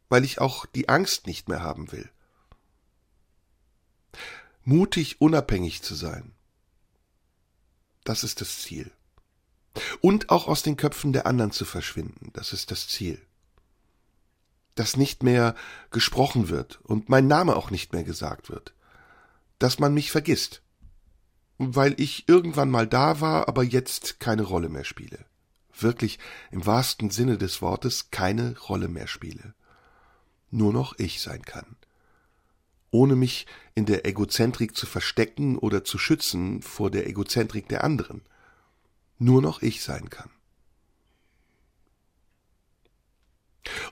[0.09, 2.11] weil ich auch die Angst nicht mehr haben will.
[4.65, 6.33] Mutig unabhängig zu sein.
[8.05, 8.91] Das ist das Ziel.
[10.01, 13.21] Und auch aus den Köpfen der anderen zu verschwinden, das ist das Ziel.
[14.75, 15.55] Dass nicht mehr
[15.91, 18.75] gesprochen wird und mein Name auch nicht mehr gesagt wird.
[19.59, 20.63] Dass man mich vergisst.
[21.59, 25.25] Weil ich irgendwann mal da war, aber jetzt keine Rolle mehr spiele.
[25.79, 26.19] Wirklich
[26.51, 29.55] im wahrsten Sinne des Wortes keine Rolle mehr spiele.
[30.51, 31.77] Nur noch ich sein kann
[32.93, 38.23] ohne mich in der Egozentrik zu verstecken oder zu schützen vor der Egozentrik der anderen
[39.19, 40.31] nur noch ich sein kann.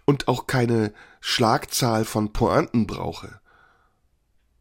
[0.05, 3.41] Und auch keine Schlagzahl von Pointen brauche.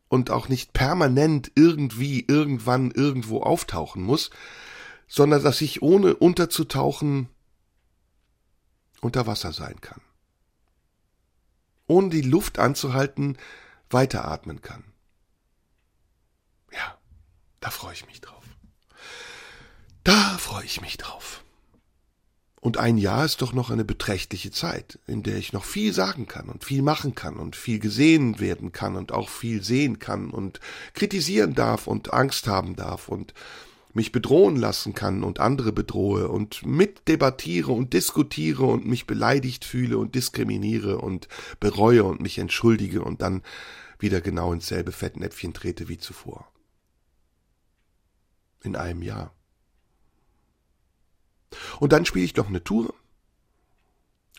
[0.07, 4.29] Und auch nicht permanent irgendwie, irgendwann, irgendwo auftauchen muss,
[5.07, 7.29] sondern dass ich ohne unterzutauchen
[9.01, 10.01] unter Wasser sein kann.
[11.87, 13.37] Ohne die Luft anzuhalten,
[13.89, 14.83] weiteratmen kann.
[16.71, 16.97] Ja,
[17.59, 18.43] da freue ich mich drauf.
[20.03, 21.43] Da freue ich mich drauf.
[22.61, 26.27] Und ein Jahr ist doch noch eine beträchtliche Zeit, in der ich noch viel sagen
[26.27, 30.29] kann und viel machen kann und viel gesehen werden kann und auch viel sehen kann
[30.29, 30.59] und
[30.93, 33.33] kritisieren darf und Angst haben darf und
[33.93, 39.97] mich bedrohen lassen kann und andere bedrohe und mitdebattiere und diskutiere und mich beleidigt fühle
[39.97, 41.27] und diskriminiere und
[41.59, 43.41] bereue und mich entschuldige und dann
[43.99, 46.51] wieder genau ins selbe Fettnäpfchen trete wie zuvor.
[48.61, 49.33] In einem Jahr.
[51.79, 52.93] Und dann spiele ich noch eine Tour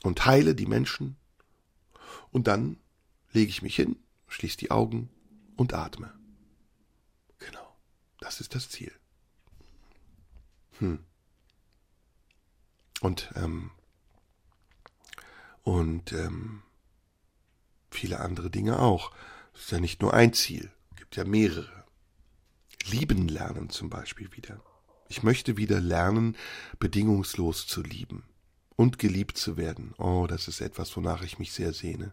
[0.03, 1.17] und heile die Menschen.
[2.31, 2.79] Und dann
[3.33, 3.97] lege ich mich hin,
[4.29, 5.11] schließe die Augen
[5.57, 6.13] und atme.
[7.39, 7.77] Genau,
[8.21, 8.93] das ist das Ziel.
[10.79, 11.05] Hm.
[13.01, 13.71] Und, ähm,
[15.63, 16.63] und ähm,
[17.91, 19.13] viele andere Dinge auch.
[19.55, 21.85] Es ist ja nicht nur ein Ziel, es gibt ja mehrere.
[22.87, 24.63] Lieben lernen zum Beispiel wieder.
[25.11, 26.37] Ich möchte wieder lernen,
[26.79, 28.23] bedingungslos zu lieben
[28.77, 29.93] und geliebt zu werden.
[29.99, 32.13] Oh, das ist etwas, wonach ich mich sehr sehne.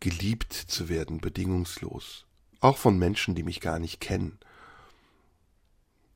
[0.00, 2.26] Geliebt zu werden, bedingungslos.
[2.60, 4.38] Auch von Menschen, die mich gar nicht kennen.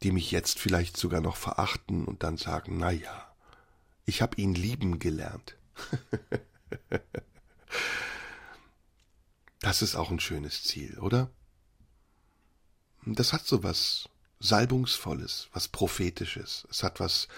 [0.02, 3.34] Die mich jetzt vielleicht sogar noch verachten und dann sagen, na ja,
[4.04, 5.56] ich habe ihn lieben gelernt.
[9.60, 11.30] das ist auch ein schönes Ziel, oder?
[13.06, 14.10] Das hat so was
[14.44, 16.66] Salbungsvolles, was Prophetisches.
[16.70, 17.28] Es hat was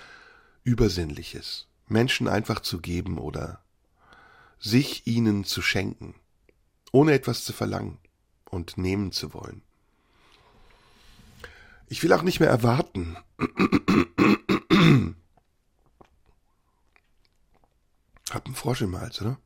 [0.65, 1.69] Übersinnliches.
[1.87, 3.63] Menschen einfach zu geben oder
[4.59, 6.17] sich ihnen zu schenken,
[6.91, 7.99] ohne etwas zu verlangen
[8.51, 9.63] und nehmen zu wollen.
[11.89, 13.17] Ich will auch nicht mehr erwarten.
[18.31, 19.39] Hab einen Frosch im Hals, oder?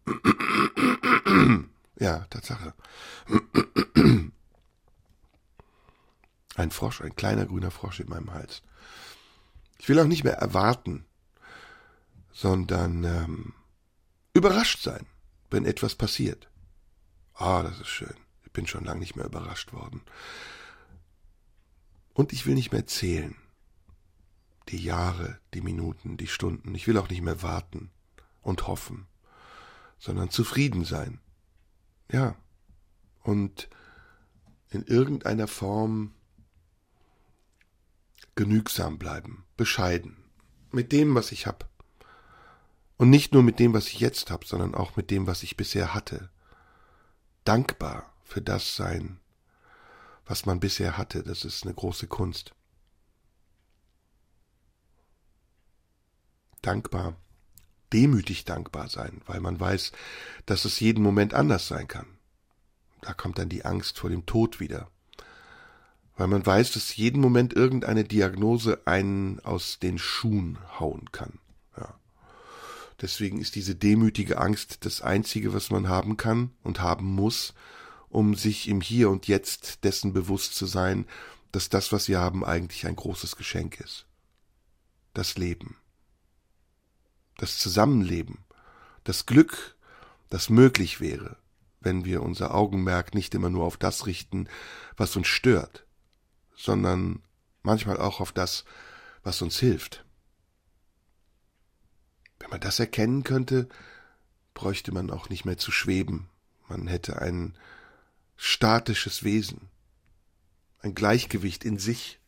[1.98, 2.72] ja, Tatsache.
[6.60, 8.60] Ein Frosch, ein kleiner grüner Frosch in meinem Hals.
[9.78, 11.06] Ich will auch nicht mehr erwarten,
[12.32, 13.54] sondern ähm,
[14.34, 15.06] überrascht sein,
[15.50, 16.50] wenn etwas passiert.
[17.32, 18.14] Ah, das ist schön.
[18.44, 20.02] Ich bin schon lange nicht mehr überrascht worden.
[22.12, 23.36] Und ich will nicht mehr zählen.
[24.68, 26.74] Die Jahre, die Minuten, die Stunden.
[26.74, 27.90] Ich will auch nicht mehr warten
[28.42, 29.06] und hoffen,
[29.98, 31.20] sondern zufrieden sein.
[32.12, 32.36] Ja.
[33.22, 33.70] Und
[34.68, 36.12] in irgendeiner Form
[38.40, 40.16] genügsam bleiben, bescheiden,
[40.70, 41.68] mit dem, was ich hab.
[42.96, 45.58] Und nicht nur mit dem, was ich jetzt hab, sondern auch mit dem, was ich
[45.58, 46.30] bisher hatte.
[47.44, 49.20] Dankbar für das sein,
[50.24, 52.54] was man bisher hatte, das ist eine große Kunst.
[56.62, 57.16] Dankbar,
[57.92, 59.92] demütig dankbar sein, weil man weiß,
[60.46, 62.06] dass es jeden Moment anders sein kann.
[63.02, 64.90] Da kommt dann die Angst vor dem Tod wieder
[66.20, 71.38] weil man weiß, dass jeden Moment irgendeine Diagnose einen aus den Schuhen hauen kann.
[71.78, 71.98] Ja.
[73.00, 77.54] Deswegen ist diese demütige Angst das Einzige, was man haben kann und haben muss,
[78.10, 81.06] um sich im Hier und Jetzt dessen bewusst zu sein,
[81.52, 84.04] dass das, was wir haben, eigentlich ein großes Geschenk ist.
[85.14, 85.78] Das Leben.
[87.38, 88.44] Das Zusammenleben.
[89.04, 89.74] Das Glück,
[90.28, 91.38] das möglich wäre,
[91.80, 94.48] wenn wir unser Augenmerk nicht immer nur auf das richten,
[94.98, 95.86] was uns stört,
[96.60, 97.22] sondern
[97.62, 98.64] manchmal auch auf das,
[99.22, 100.04] was uns hilft.
[102.38, 103.68] Wenn man das erkennen könnte,
[104.52, 106.28] bräuchte man auch nicht mehr zu schweben,
[106.68, 107.56] man hätte ein
[108.36, 109.68] statisches Wesen,
[110.80, 112.20] ein Gleichgewicht in sich,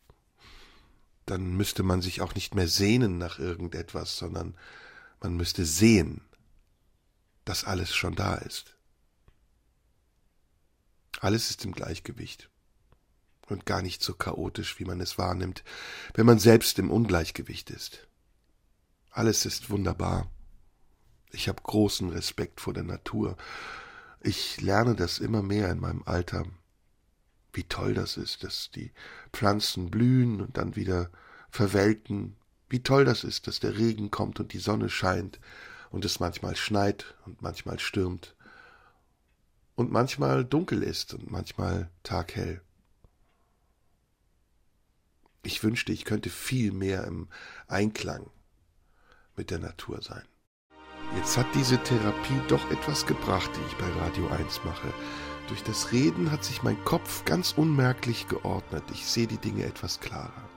[1.25, 4.57] dann müsste man sich auch nicht mehr sehnen nach irgendetwas, sondern
[5.21, 6.21] man müsste sehen,
[7.45, 8.75] dass alles schon da ist.
[11.19, 12.49] Alles ist im Gleichgewicht
[13.47, 15.63] und gar nicht so chaotisch, wie man es wahrnimmt,
[16.13, 18.07] wenn man selbst im Ungleichgewicht ist.
[19.11, 20.31] Alles ist wunderbar.
[21.31, 23.37] Ich habe großen Respekt vor der Natur.
[24.21, 26.45] Ich lerne das immer mehr in meinem Alter,
[27.51, 28.91] wie toll das ist, dass die
[29.31, 31.11] Pflanzen blühen und dann wieder
[31.49, 32.35] verwelken,
[32.69, 35.39] wie toll das ist, dass der Regen kommt und die Sonne scheint
[35.91, 38.35] und es manchmal schneit und manchmal stürmt
[39.75, 42.61] und manchmal dunkel ist und manchmal taghell.
[45.43, 47.27] Ich wünschte, ich könnte viel mehr im
[47.67, 48.29] Einklang
[49.35, 50.23] mit der Natur sein.
[51.17, 54.93] Jetzt hat diese Therapie doch etwas gebracht, die ich bei Radio 1 mache.
[55.49, 58.83] Durch das Reden hat sich mein Kopf ganz unmerklich geordnet.
[58.93, 60.49] Ich sehe die Dinge etwas klarer.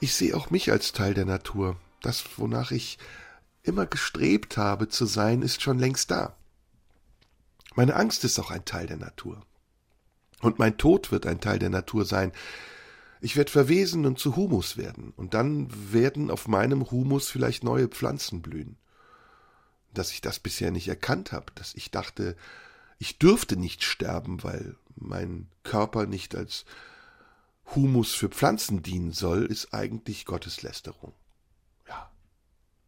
[0.00, 1.76] Ich sehe auch mich als Teil der Natur.
[2.00, 2.98] Das, wonach ich
[3.62, 6.36] immer gestrebt habe zu sein, ist schon längst da.
[7.74, 9.40] Meine Angst ist auch ein Teil der Natur.
[10.40, 12.32] Und mein Tod wird ein Teil der Natur sein.
[13.24, 17.86] Ich werde verwesen und zu Humus werden, und dann werden auf meinem Humus vielleicht neue
[17.86, 18.76] Pflanzen blühen.
[19.94, 22.36] Dass ich das bisher nicht erkannt habe, dass ich dachte,
[22.98, 26.64] ich dürfte nicht sterben, weil mein Körper nicht als
[27.76, 31.14] Humus für Pflanzen dienen soll, ist eigentlich Gotteslästerung.
[31.86, 32.10] Ja,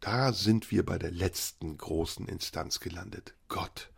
[0.01, 3.35] da sind wir bei der letzten großen Instanz gelandet.
[3.47, 3.89] Gott.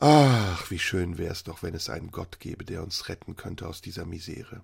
[0.00, 3.66] Ach, wie schön wäre es doch, wenn es einen Gott gäbe, der uns retten könnte
[3.66, 4.62] aus dieser Misere.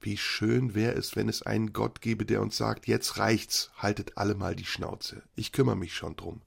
[0.00, 4.16] Wie schön wäre es, wenn es einen Gott gäbe, der uns sagt, jetzt reicht's, haltet
[4.16, 6.42] alle mal die Schnauze, ich kümmere mich schon drum.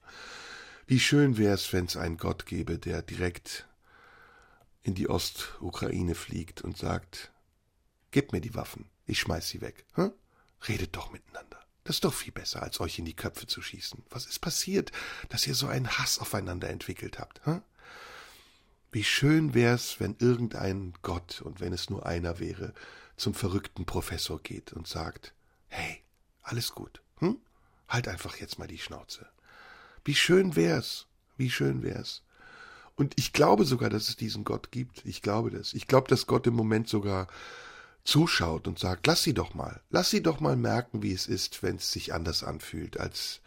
[0.87, 3.67] Wie schön wäre es, wenn es einen Gott gäbe, der direkt
[4.81, 7.31] in die Ostukraine fliegt und sagt,
[8.11, 9.85] Gebt mir die Waffen, ich schmeiß sie weg.
[9.93, 10.11] Hm?
[10.67, 11.59] Redet doch miteinander.
[11.85, 14.03] Das ist doch viel besser, als euch in die Köpfe zu schießen.
[14.09, 14.91] Was ist passiert,
[15.29, 17.43] dass ihr so einen Hass aufeinander entwickelt habt?
[17.45, 17.61] Hm?
[18.91, 22.73] Wie schön wär's, wenn irgendein Gott, und wenn es nur einer wäre,
[23.15, 25.33] zum verrückten Professor geht und sagt,
[25.69, 26.01] hey,
[26.41, 27.37] alles gut, hm?
[27.87, 29.27] Halt einfach jetzt mal die Schnauze.
[30.03, 32.23] Wie schön wär's, wie schön wär's.
[32.95, 35.05] Und ich glaube sogar, dass es diesen Gott gibt.
[35.05, 35.73] Ich glaube das.
[35.73, 37.27] Ich glaube, dass Gott im Moment sogar
[38.03, 41.63] zuschaut und sagt, lass sie doch mal, lass sie doch mal merken, wie es ist,
[41.63, 43.41] wenn es sich anders anfühlt, als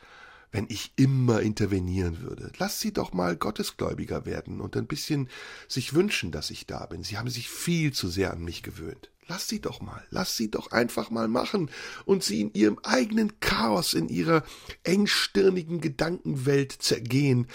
[0.54, 2.52] wenn ich immer intervenieren würde.
[2.58, 5.28] Lass sie doch mal Gottesgläubiger werden und ein bisschen
[5.66, 7.02] sich wünschen, dass ich da bin.
[7.02, 9.10] Sie haben sich viel zu sehr an mich gewöhnt.
[9.26, 11.70] Lass sie doch mal, lass sie doch einfach mal machen
[12.04, 14.44] und sie in ihrem eigenen Chaos, in ihrer
[14.84, 17.48] engstirnigen Gedankenwelt zergehen,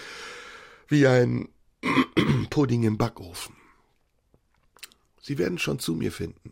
[0.90, 1.48] wie ein
[2.50, 3.56] Pudding im Backofen.
[5.22, 6.52] Sie werden schon zu mir finden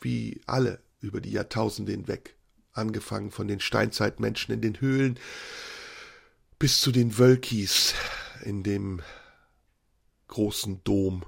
[0.00, 2.36] wie alle über die Jahrtausende hinweg,
[2.78, 5.18] angefangen von den Steinzeitmenschen in den Höhlen
[6.58, 7.94] bis zu den Wölkis
[8.44, 9.02] in dem
[10.28, 11.24] großen Dom.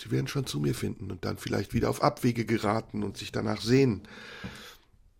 [0.00, 3.32] Sie werden schon zu mir finden und dann vielleicht wieder auf Abwege geraten und sich
[3.32, 4.08] danach sehen.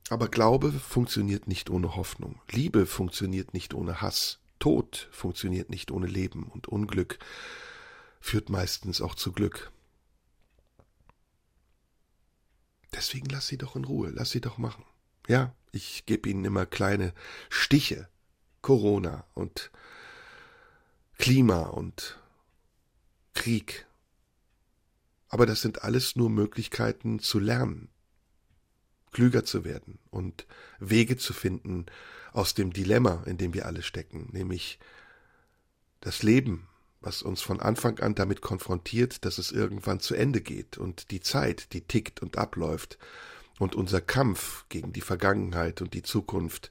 [0.08, 6.06] Aber Glaube funktioniert nicht ohne Hoffnung, Liebe funktioniert nicht ohne Hass, Tod funktioniert nicht ohne
[6.06, 7.18] Leben und Unglück
[8.20, 9.70] führt meistens auch zu Glück.
[12.94, 14.84] Deswegen lass sie doch in Ruhe, lass sie doch machen.
[15.28, 17.12] Ja, ich gebe ihnen immer kleine
[17.48, 18.08] Stiche.
[18.62, 19.70] Corona und
[21.18, 22.18] Klima und
[23.34, 23.86] Krieg.
[25.28, 27.88] Aber das sind alles nur Möglichkeiten zu lernen,
[29.12, 30.46] klüger zu werden und
[30.78, 31.86] Wege zu finden
[32.32, 34.78] aus dem Dilemma, in dem wir alle stecken, nämlich
[36.00, 36.68] das Leben
[37.00, 41.20] was uns von Anfang an damit konfrontiert, dass es irgendwann zu Ende geht und die
[41.20, 42.98] Zeit, die tickt und abläuft
[43.58, 46.70] und unser Kampf gegen die Vergangenheit und die Zukunft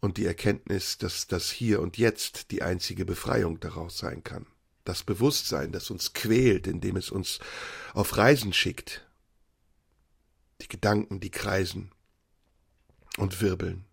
[0.00, 4.46] und die Erkenntnis, dass das Hier und Jetzt die einzige Befreiung daraus sein kann.
[4.84, 7.40] Das Bewusstsein, das uns quält, indem es uns
[7.92, 9.06] auf Reisen schickt.
[10.62, 11.92] Die Gedanken, die kreisen
[13.18, 13.84] und wirbeln,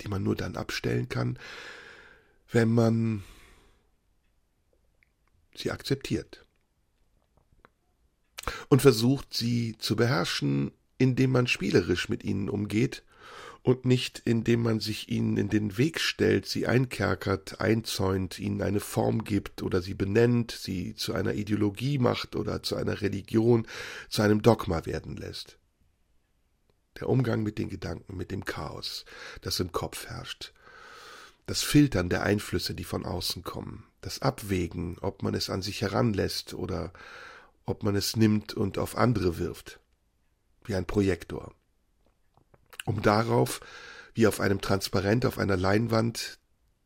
[0.00, 1.38] die man nur dann abstellen kann,
[2.54, 3.24] wenn man
[5.56, 6.46] sie akzeptiert
[8.68, 13.02] und versucht, sie zu beherrschen, indem man spielerisch mit ihnen umgeht
[13.62, 18.80] und nicht indem man sich ihnen in den Weg stellt, sie einkerkert, einzäunt, ihnen eine
[18.80, 23.66] Form gibt oder sie benennt, sie zu einer Ideologie macht oder zu einer Religion,
[24.08, 25.58] zu einem Dogma werden lässt.
[27.00, 29.04] Der Umgang mit den Gedanken, mit dem Chaos,
[29.40, 30.53] das im Kopf herrscht,
[31.46, 35.82] das Filtern der Einflüsse, die von außen kommen, das Abwägen, ob man es an sich
[35.82, 36.92] heranlässt oder
[37.66, 39.80] ob man es nimmt und auf andere wirft,
[40.64, 41.54] wie ein Projektor
[42.84, 43.60] um darauf,
[44.14, 46.38] wie auf einem Transparent auf einer Leinwand,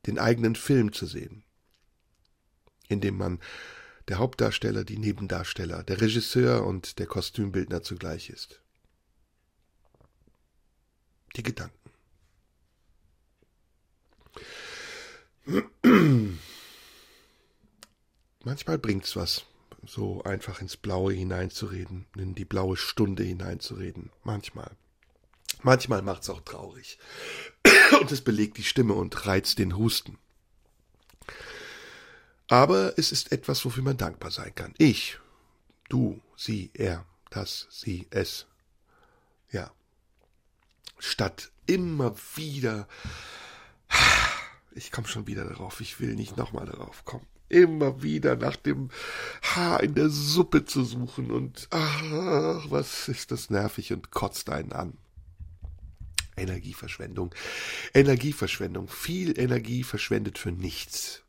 [0.07, 1.45] den eigenen Film zu sehen,
[2.89, 3.41] in dem man
[4.09, 8.63] der Hauptdarsteller, die Nebendarsteller, der Regisseur und der Kostümbildner zugleich ist.
[11.37, 11.78] Die Gedanken.
[18.45, 19.45] Manchmal bringt's was,
[19.87, 24.11] so einfach ins Blaue hineinzureden, in die blaue Stunde hineinzureden.
[24.25, 24.71] Manchmal.
[25.63, 26.99] Manchmal macht's auch traurig.
[28.01, 30.19] Und es belegt die Stimme und reizt den Husten.
[32.49, 34.75] Aber es ist etwas, wofür man dankbar sein kann.
[34.79, 35.19] Ich,
[35.89, 38.47] du, sie, er, das, sie, es.
[39.51, 39.71] Ja.
[40.99, 42.89] Statt immer wieder.
[44.73, 45.81] Ich komme schon wieder darauf.
[45.81, 47.27] Ich will nicht nochmal darauf kommen.
[47.49, 48.91] Immer wieder nach dem
[49.43, 54.73] Haar in der Suppe zu suchen und ach, was ist das nervig und kotzt einen
[54.73, 54.99] an.
[56.37, 57.35] Energieverschwendung.
[57.95, 58.89] Energieverschwendung.
[58.89, 61.23] Viel Energie verschwendet für nichts.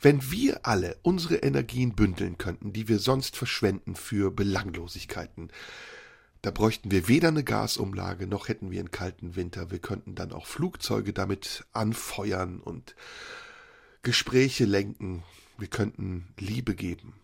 [0.00, 5.50] Wenn wir alle unsere Energien bündeln könnten, die wir sonst verschwenden für Belanglosigkeiten,
[6.42, 9.70] da bräuchten wir weder eine Gasumlage, noch hätten wir einen kalten Winter.
[9.70, 12.94] Wir könnten dann auch Flugzeuge damit anfeuern und
[14.02, 15.24] Gespräche lenken.
[15.56, 17.14] Wir könnten Liebe geben.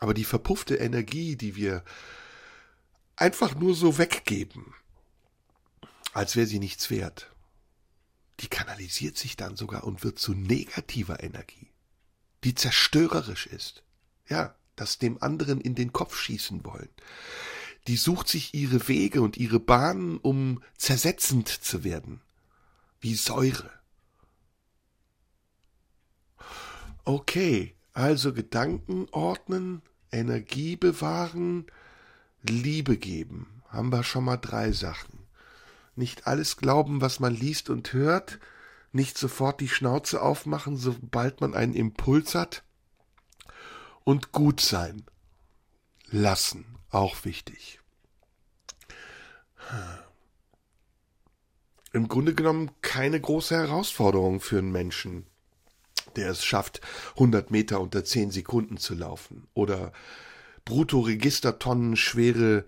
[0.00, 1.84] Aber die verpuffte Energie, die wir
[3.16, 4.74] einfach nur so weggeben,
[6.12, 7.30] als wäre sie nichts wert.
[8.40, 11.68] Die kanalisiert sich dann sogar und wird zu negativer Energie,
[12.42, 13.84] die zerstörerisch ist.
[14.26, 16.88] Ja, das dem anderen in den Kopf schießen wollen.
[17.86, 22.20] Die sucht sich ihre Wege und ihre Bahnen, um zersetzend zu werden,
[23.00, 23.70] wie Säure.
[27.04, 31.66] Okay, also Gedanken ordnen, Energie bewahren,
[32.42, 33.62] Liebe geben.
[33.68, 35.20] Haben wir schon mal drei Sachen
[36.00, 38.40] nicht alles glauben, was man liest und hört,
[38.90, 42.64] nicht sofort die Schnauze aufmachen, sobald man einen Impuls hat
[44.10, 45.04] und gut sein.
[46.10, 47.78] Lassen, auch wichtig.
[51.92, 55.26] Im Grunde genommen keine große Herausforderung für einen Menschen,
[56.16, 56.80] der es schafft,
[57.12, 59.92] 100 Meter unter 10 Sekunden zu laufen oder
[60.64, 62.64] Brutto-Registertonnen schwere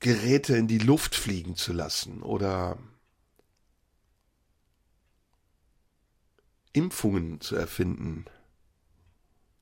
[0.00, 2.76] Geräte in die Luft fliegen zu lassen oder
[6.74, 8.26] Impfungen zu erfinden,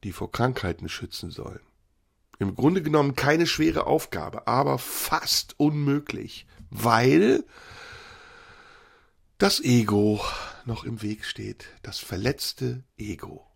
[0.05, 1.61] die vor Krankheiten schützen sollen.
[2.39, 7.45] Im Grunde genommen keine schwere Aufgabe, aber fast unmöglich, weil
[9.39, 10.21] das Ego
[10.65, 13.47] noch im Weg steht, das verletzte Ego.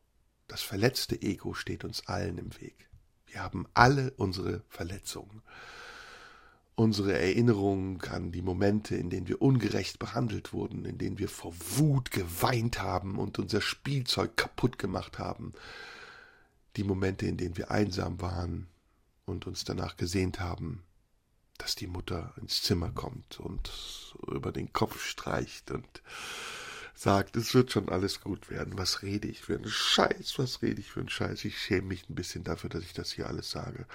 [0.47, 2.89] Das verletzte Ego steht uns allen im Weg.
[3.27, 5.43] Wir haben alle unsere Verletzungen
[6.79, 11.53] unsere Erinnerung an die Momente, in denen wir ungerecht behandelt wurden, in denen wir vor
[11.77, 15.55] Wut geweint haben und unser Spielzeug kaputt gemacht haben,
[16.77, 18.69] die Momente, in denen wir einsam waren
[19.25, 20.85] und uns danach gesehnt haben,
[21.59, 26.03] dass die Mutter ins Zimmer kommt und über den Kopf streicht und
[26.95, 28.79] sagt, es wird schon alles gut werden.
[28.79, 30.39] Was rede ich für einen Scheiß?
[30.39, 31.45] Was rede ich für einen Scheiß?
[31.45, 33.87] Ich schäme mich ein bisschen dafür, dass ich das hier alles sage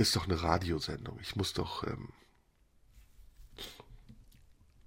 [0.00, 1.18] ist doch eine Radiosendung.
[1.20, 2.08] Ich muss doch, ähm,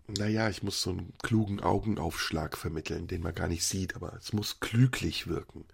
[0.07, 4.33] naja, ich muss so einen klugen Augenaufschlag vermitteln, den man gar nicht sieht, aber es
[4.33, 5.65] muss klüglich wirken.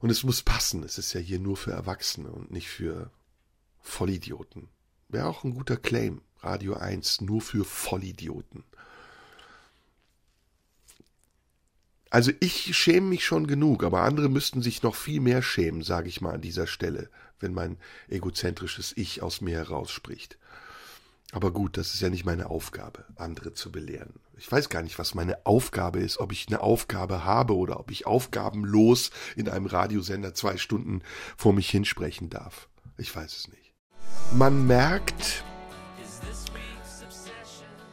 [0.00, 0.82] Und es muss passen.
[0.82, 3.10] Es ist ja hier nur für Erwachsene und nicht für
[3.80, 4.68] Vollidioten.
[5.08, 6.22] Wäre auch ein guter Claim.
[6.42, 8.64] Radio 1 nur für Vollidioten.
[12.08, 16.08] Also ich schäme mich schon genug, aber andere müssten sich noch viel mehr schämen, sage
[16.08, 17.78] ich mal an dieser Stelle, wenn mein
[18.08, 20.38] egozentrisches Ich aus mir herausspricht.
[21.32, 24.14] Aber gut, das ist ja nicht meine Aufgabe, andere zu belehren.
[24.36, 27.90] Ich weiß gar nicht, was meine Aufgabe ist, ob ich eine Aufgabe habe oder ob
[27.90, 31.02] ich aufgabenlos in einem Radiosender zwei Stunden
[31.36, 32.68] vor mich hinsprechen darf.
[32.96, 33.74] Ich weiß es nicht.
[34.32, 35.44] Man merkt,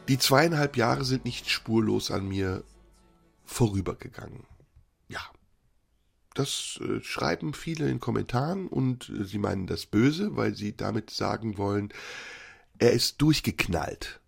[0.08, 2.64] die zweieinhalb Jahre sind nicht spurlos an mir
[3.44, 4.44] vorübergegangen.
[5.08, 5.20] Ja.
[6.34, 11.10] Das äh, schreiben viele in Kommentaren und äh, sie meinen das böse, weil sie damit
[11.10, 11.92] sagen wollen,
[12.78, 14.20] er ist durchgeknallt.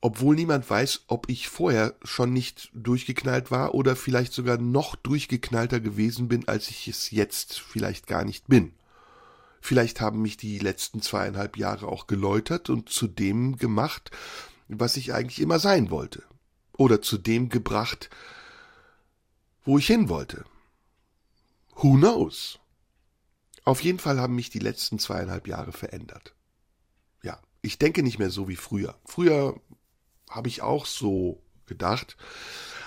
[0.00, 5.80] Obwohl niemand weiß, ob ich vorher schon nicht durchgeknallt war oder vielleicht sogar noch durchgeknallter
[5.80, 8.74] gewesen bin, als ich es jetzt vielleicht gar nicht bin.
[9.60, 14.12] Vielleicht haben mich die letzten zweieinhalb Jahre auch geläutert und zu dem gemacht,
[14.68, 16.22] was ich eigentlich immer sein wollte.
[16.76, 18.08] Oder zu dem gebracht,
[19.64, 20.44] wo ich hin wollte.
[21.74, 22.60] Who knows?
[23.64, 26.34] Auf jeden Fall haben mich die letzten zweieinhalb Jahre verändert.
[27.68, 28.98] Ich denke nicht mehr so wie früher.
[29.04, 29.60] Früher
[30.30, 32.16] habe ich auch so gedacht,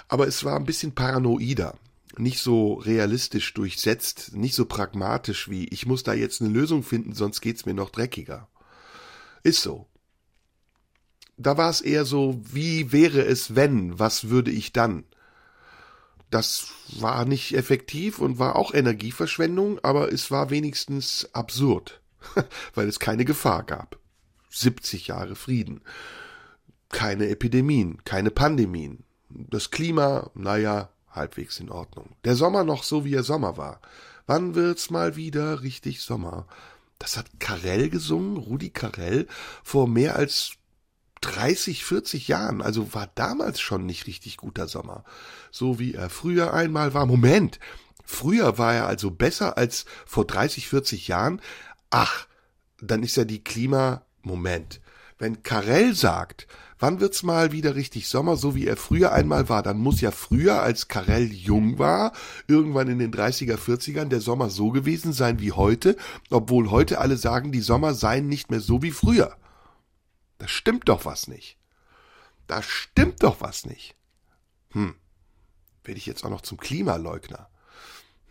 [0.07, 1.77] aber es war ein bisschen paranoider
[2.17, 7.13] nicht so realistisch durchsetzt, nicht so pragmatisch wie ich muss da jetzt eine Lösung finden,
[7.13, 8.47] sonst geht's mir noch dreckiger.
[9.43, 9.87] Ist so.
[11.37, 15.05] Da war es eher so, wie wäre es wenn, was würde ich dann?
[16.29, 16.67] Das
[16.99, 22.01] war nicht effektiv und war auch Energieverschwendung, aber es war wenigstens absurd,
[22.73, 24.00] weil es keine Gefahr gab.
[24.51, 25.81] 70 Jahre Frieden.
[26.89, 29.03] Keine Epidemien, keine Pandemien.
[29.29, 32.15] Das Klima, naja, halbwegs in Ordnung.
[32.25, 33.81] Der Sommer noch so, wie er Sommer war.
[34.27, 36.47] Wann wird's mal wieder richtig Sommer?
[36.99, 39.27] Das hat Karell gesungen, Rudi Karell,
[39.63, 40.53] vor mehr als
[41.21, 45.03] 30, 40 Jahren, also war damals schon nicht richtig guter Sommer.
[45.51, 47.05] So wie er früher einmal war.
[47.05, 47.59] Moment,
[48.03, 51.41] früher war er also besser als vor 30, 40 Jahren?
[51.89, 52.27] Ach,
[52.79, 54.81] dann ist ja die Klima, Moment.
[55.17, 56.47] Wenn Karell sagt,
[56.81, 59.61] Wann wird's mal wieder richtig Sommer, so wie er früher einmal war?
[59.61, 62.11] Dann muss ja früher, als Karel jung war,
[62.47, 65.95] irgendwann in den 30er, 40ern, der Sommer so gewesen sein wie heute,
[66.31, 69.37] obwohl heute alle sagen, die Sommer seien nicht mehr so wie früher.
[70.39, 71.59] Da stimmt doch was nicht.
[72.47, 73.95] Da stimmt doch was nicht.
[74.71, 74.95] Hm.
[75.83, 77.47] Werde ich jetzt auch noch zum Klimaleugner?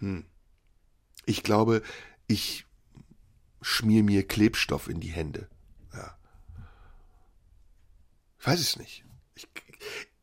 [0.01, 0.25] Hm.
[1.25, 1.83] Ich glaube,
[2.27, 2.67] ich
[3.63, 5.49] schmier mir Klebstoff in die Hände.
[8.41, 9.05] Ich weiß es nicht.
[9.35, 9.49] Ich,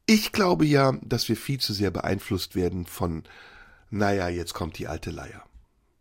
[0.07, 3.24] ich glaube ja, dass wir viel zu sehr beeinflusst werden von,
[3.91, 5.45] naja, jetzt kommt die alte Leier.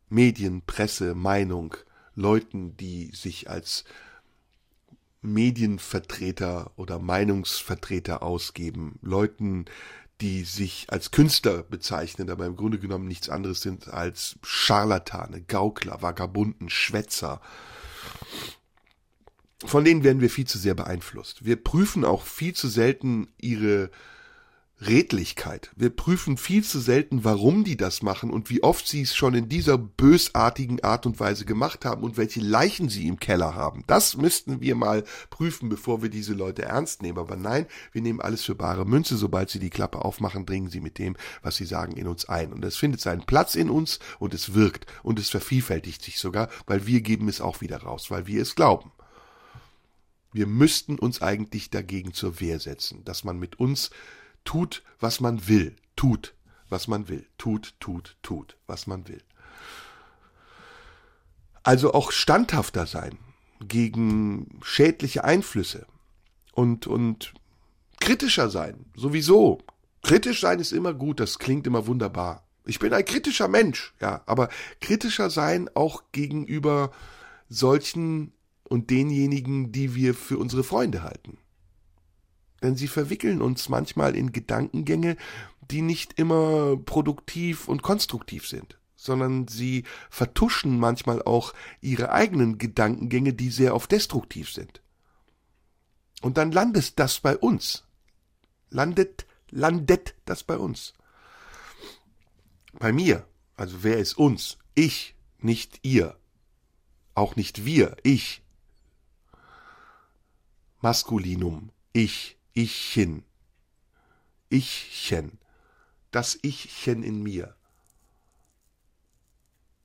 [0.08, 1.76] Medien, Presse, Meinung,
[2.14, 3.84] Leuten, die sich als
[5.20, 9.66] Medienvertreter oder Meinungsvertreter ausgeben, Leuten,
[10.22, 16.00] die sich als Künstler bezeichnen, aber im Grunde genommen nichts anderes sind als Scharlatane, Gaukler,
[16.00, 17.42] Vagabunden, Schwätzer,
[19.64, 21.44] von denen werden wir viel zu sehr beeinflusst.
[21.44, 23.90] Wir prüfen auch viel zu selten ihre
[24.78, 25.70] Redlichkeit.
[25.74, 29.32] Wir prüfen viel zu selten, warum die das machen und wie oft sie es schon
[29.32, 33.84] in dieser bösartigen Art und Weise gemacht haben und welche Leichen sie im Keller haben.
[33.86, 37.18] Das müssten wir mal prüfen, bevor wir diese Leute ernst nehmen.
[37.18, 39.16] Aber nein, wir nehmen alles für bare Münze.
[39.16, 42.52] Sobald sie die Klappe aufmachen, dringen sie mit dem, was sie sagen, in uns ein.
[42.52, 46.50] Und es findet seinen Platz in uns und es wirkt und es vervielfältigt sich sogar,
[46.66, 48.92] weil wir geben es auch wieder raus, weil wir es glauben.
[50.36, 53.88] Wir müssten uns eigentlich dagegen zur Wehr setzen, dass man mit uns
[54.44, 56.34] tut, was man will, tut,
[56.68, 59.22] was man will, tut, tut, tut, was man will.
[61.62, 63.16] Also auch standhafter sein
[63.60, 65.86] gegen schädliche Einflüsse
[66.52, 67.32] und, und
[67.98, 69.62] kritischer sein, sowieso.
[70.02, 72.46] Kritisch sein ist immer gut, das klingt immer wunderbar.
[72.66, 74.50] Ich bin ein kritischer Mensch, ja, aber
[74.82, 76.90] kritischer sein auch gegenüber
[77.48, 78.35] solchen
[78.68, 81.38] und denjenigen, die wir für unsere Freunde halten.
[82.62, 85.16] Denn sie verwickeln uns manchmal in Gedankengänge,
[85.70, 93.34] die nicht immer produktiv und konstruktiv sind, sondern sie vertuschen manchmal auch ihre eigenen Gedankengänge,
[93.34, 94.82] die sehr oft destruktiv sind.
[96.22, 97.84] Und dann landet das bei uns.
[98.70, 100.94] Landet, landet das bei uns.
[102.72, 103.26] Bei mir.
[103.54, 104.58] Also wer ist uns?
[104.74, 106.16] Ich, nicht ihr.
[107.14, 108.42] Auch nicht wir, ich.
[110.80, 113.24] Maskulinum, ich, ichchen,
[114.50, 115.38] ichchen,
[116.10, 117.56] das Ichchen in mir.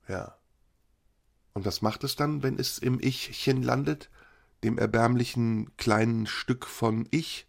[0.07, 0.37] Ja.
[1.53, 4.09] Und was macht es dann, wenn es im Ichchen landet,
[4.63, 7.47] dem erbärmlichen kleinen Stück von Ich?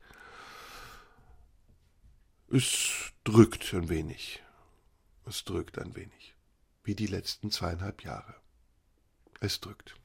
[2.49, 4.43] Es drückt ein wenig.
[5.25, 6.35] Es drückt ein wenig.
[6.85, 8.35] Wie die letzten zweieinhalb Jahre.
[9.41, 9.97] Es drückt.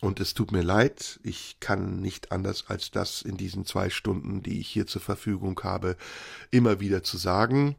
[0.00, 4.42] Und es tut mir leid, ich kann nicht anders als das in diesen zwei Stunden,
[4.42, 5.96] die ich hier zur Verfügung habe,
[6.50, 7.76] immer wieder zu sagen.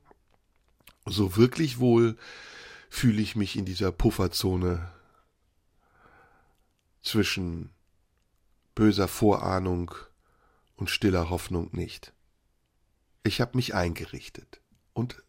[1.08, 2.16] So wirklich wohl
[2.90, 4.92] fühle ich mich in dieser Pufferzone
[7.02, 7.72] zwischen
[8.76, 9.92] böser Vorahnung
[10.76, 12.14] und stiller Hoffnung nicht.
[13.24, 14.62] Ich habe mich eingerichtet
[14.94, 15.24] und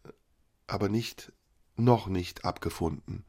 [0.67, 1.31] aber nicht
[1.75, 3.23] noch nicht abgefunden.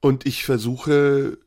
[0.00, 1.38] Und ich versuche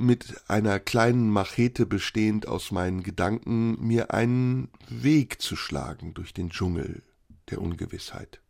[0.00, 6.50] mit einer kleinen Machete bestehend aus meinen Gedanken, mir einen Weg zu schlagen durch den
[6.50, 7.02] Dschungel
[7.50, 8.40] der Ungewissheit.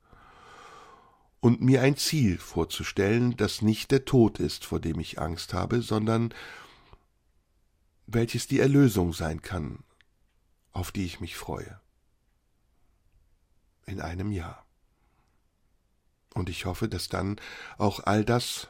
[1.40, 5.82] Und mir ein Ziel vorzustellen, das nicht der Tod ist, vor dem ich Angst habe,
[5.82, 6.32] sondern
[8.06, 9.82] welches die Erlösung sein kann,
[10.72, 11.80] auf die ich mich freue.
[13.86, 14.64] In einem Jahr.
[16.34, 17.40] Und ich hoffe, dass dann
[17.76, 18.68] auch all das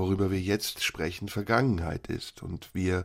[0.00, 3.04] worüber wir jetzt sprechen, Vergangenheit ist und wir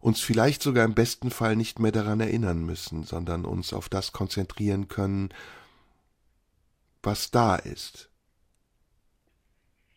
[0.00, 4.12] uns vielleicht sogar im besten Fall nicht mehr daran erinnern müssen, sondern uns auf das
[4.12, 5.30] konzentrieren können,
[7.02, 8.10] was da ist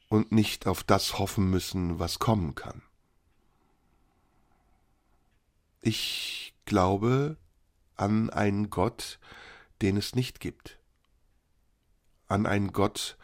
[0.07, 2.81] und nicht auf das hoffen müssen, was kommen kann.
[5.81, 7.35] Ich glaube
[7.97, 9.19] an einen Gott,
[9.81, 10.79] den es nicht gibt,
[12.29, 13.17] an einen Gott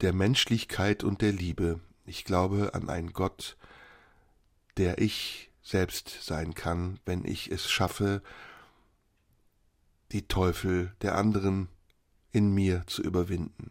[0.00, 3.56] der Menschlichkeit und der Liebe, ich glaube an einen Gott,
[4.76, 8.22] der ich selbst sein kann, wenn ich es schaffe,
[10.12, 11.68] die Teufel der anderen
[12.32, 13.70] in mir zu überwinden.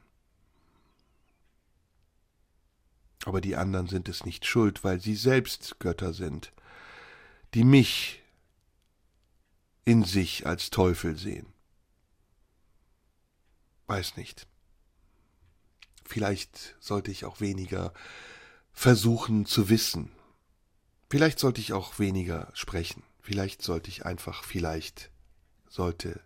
[3.26, 6.54] Aber die anderen sind es nicht schuld, weil sie selbst Götter sind,
[7.54, 8.22] die mich
[9.86, 11.48] in sich als Teufel sehen.
[13.88, 14.48] Weiß nicht.
[16.08, 17.94] Vielleicht sollte ich auch weniger
[18.72, 20.10] versuchen zu wissen.
[21.10, 23.04] Vielleicht sollte ich auch weniger sprechen.
[23.20, 25.12] Vielleicht sollte ich einfach, vielleicht
[25.68, 26.22] sollte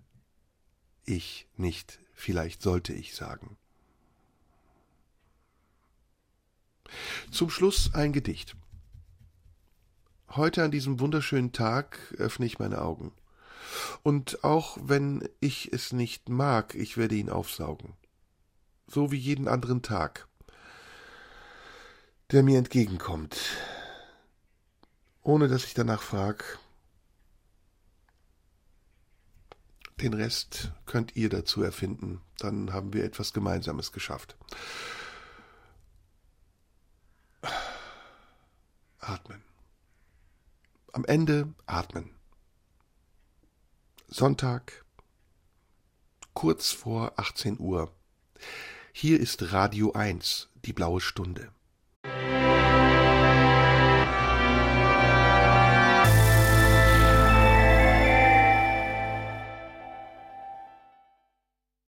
[1.04, 3.58] ich nicht, vielleicht sollte ich sagen.
[7.32, 8.56] Zum Schluss ein Gedicht.
[10.30, 13.14] Heute an diesem wunderschönen Tag öffne ich meine Augen.
[14.04, 17.96] Und auch wenn ich es nicht mag, ich werde ihn aufsaugen
[18.92, 20.28] so wie jeden anderen Tag,
[22.32, 23.40] der mir entgegenkommt,
[25.22, 26.60] ohne dass ich danach frag.
[30.02, 34.36] Den Rest könnt ihr dazu erfinden, dann haben wir etwas Gemeinsames geschafft.
[39.00, 39.44] Atmen.
[40.92, 42.10] Am Ende atmen.
[44.08, 44.84] Sonntag,
[46.34, 47.94] kurz vor 18 Uhr.
[48.94, 51.50] Hier ist Radio 1, die blaue Stunde.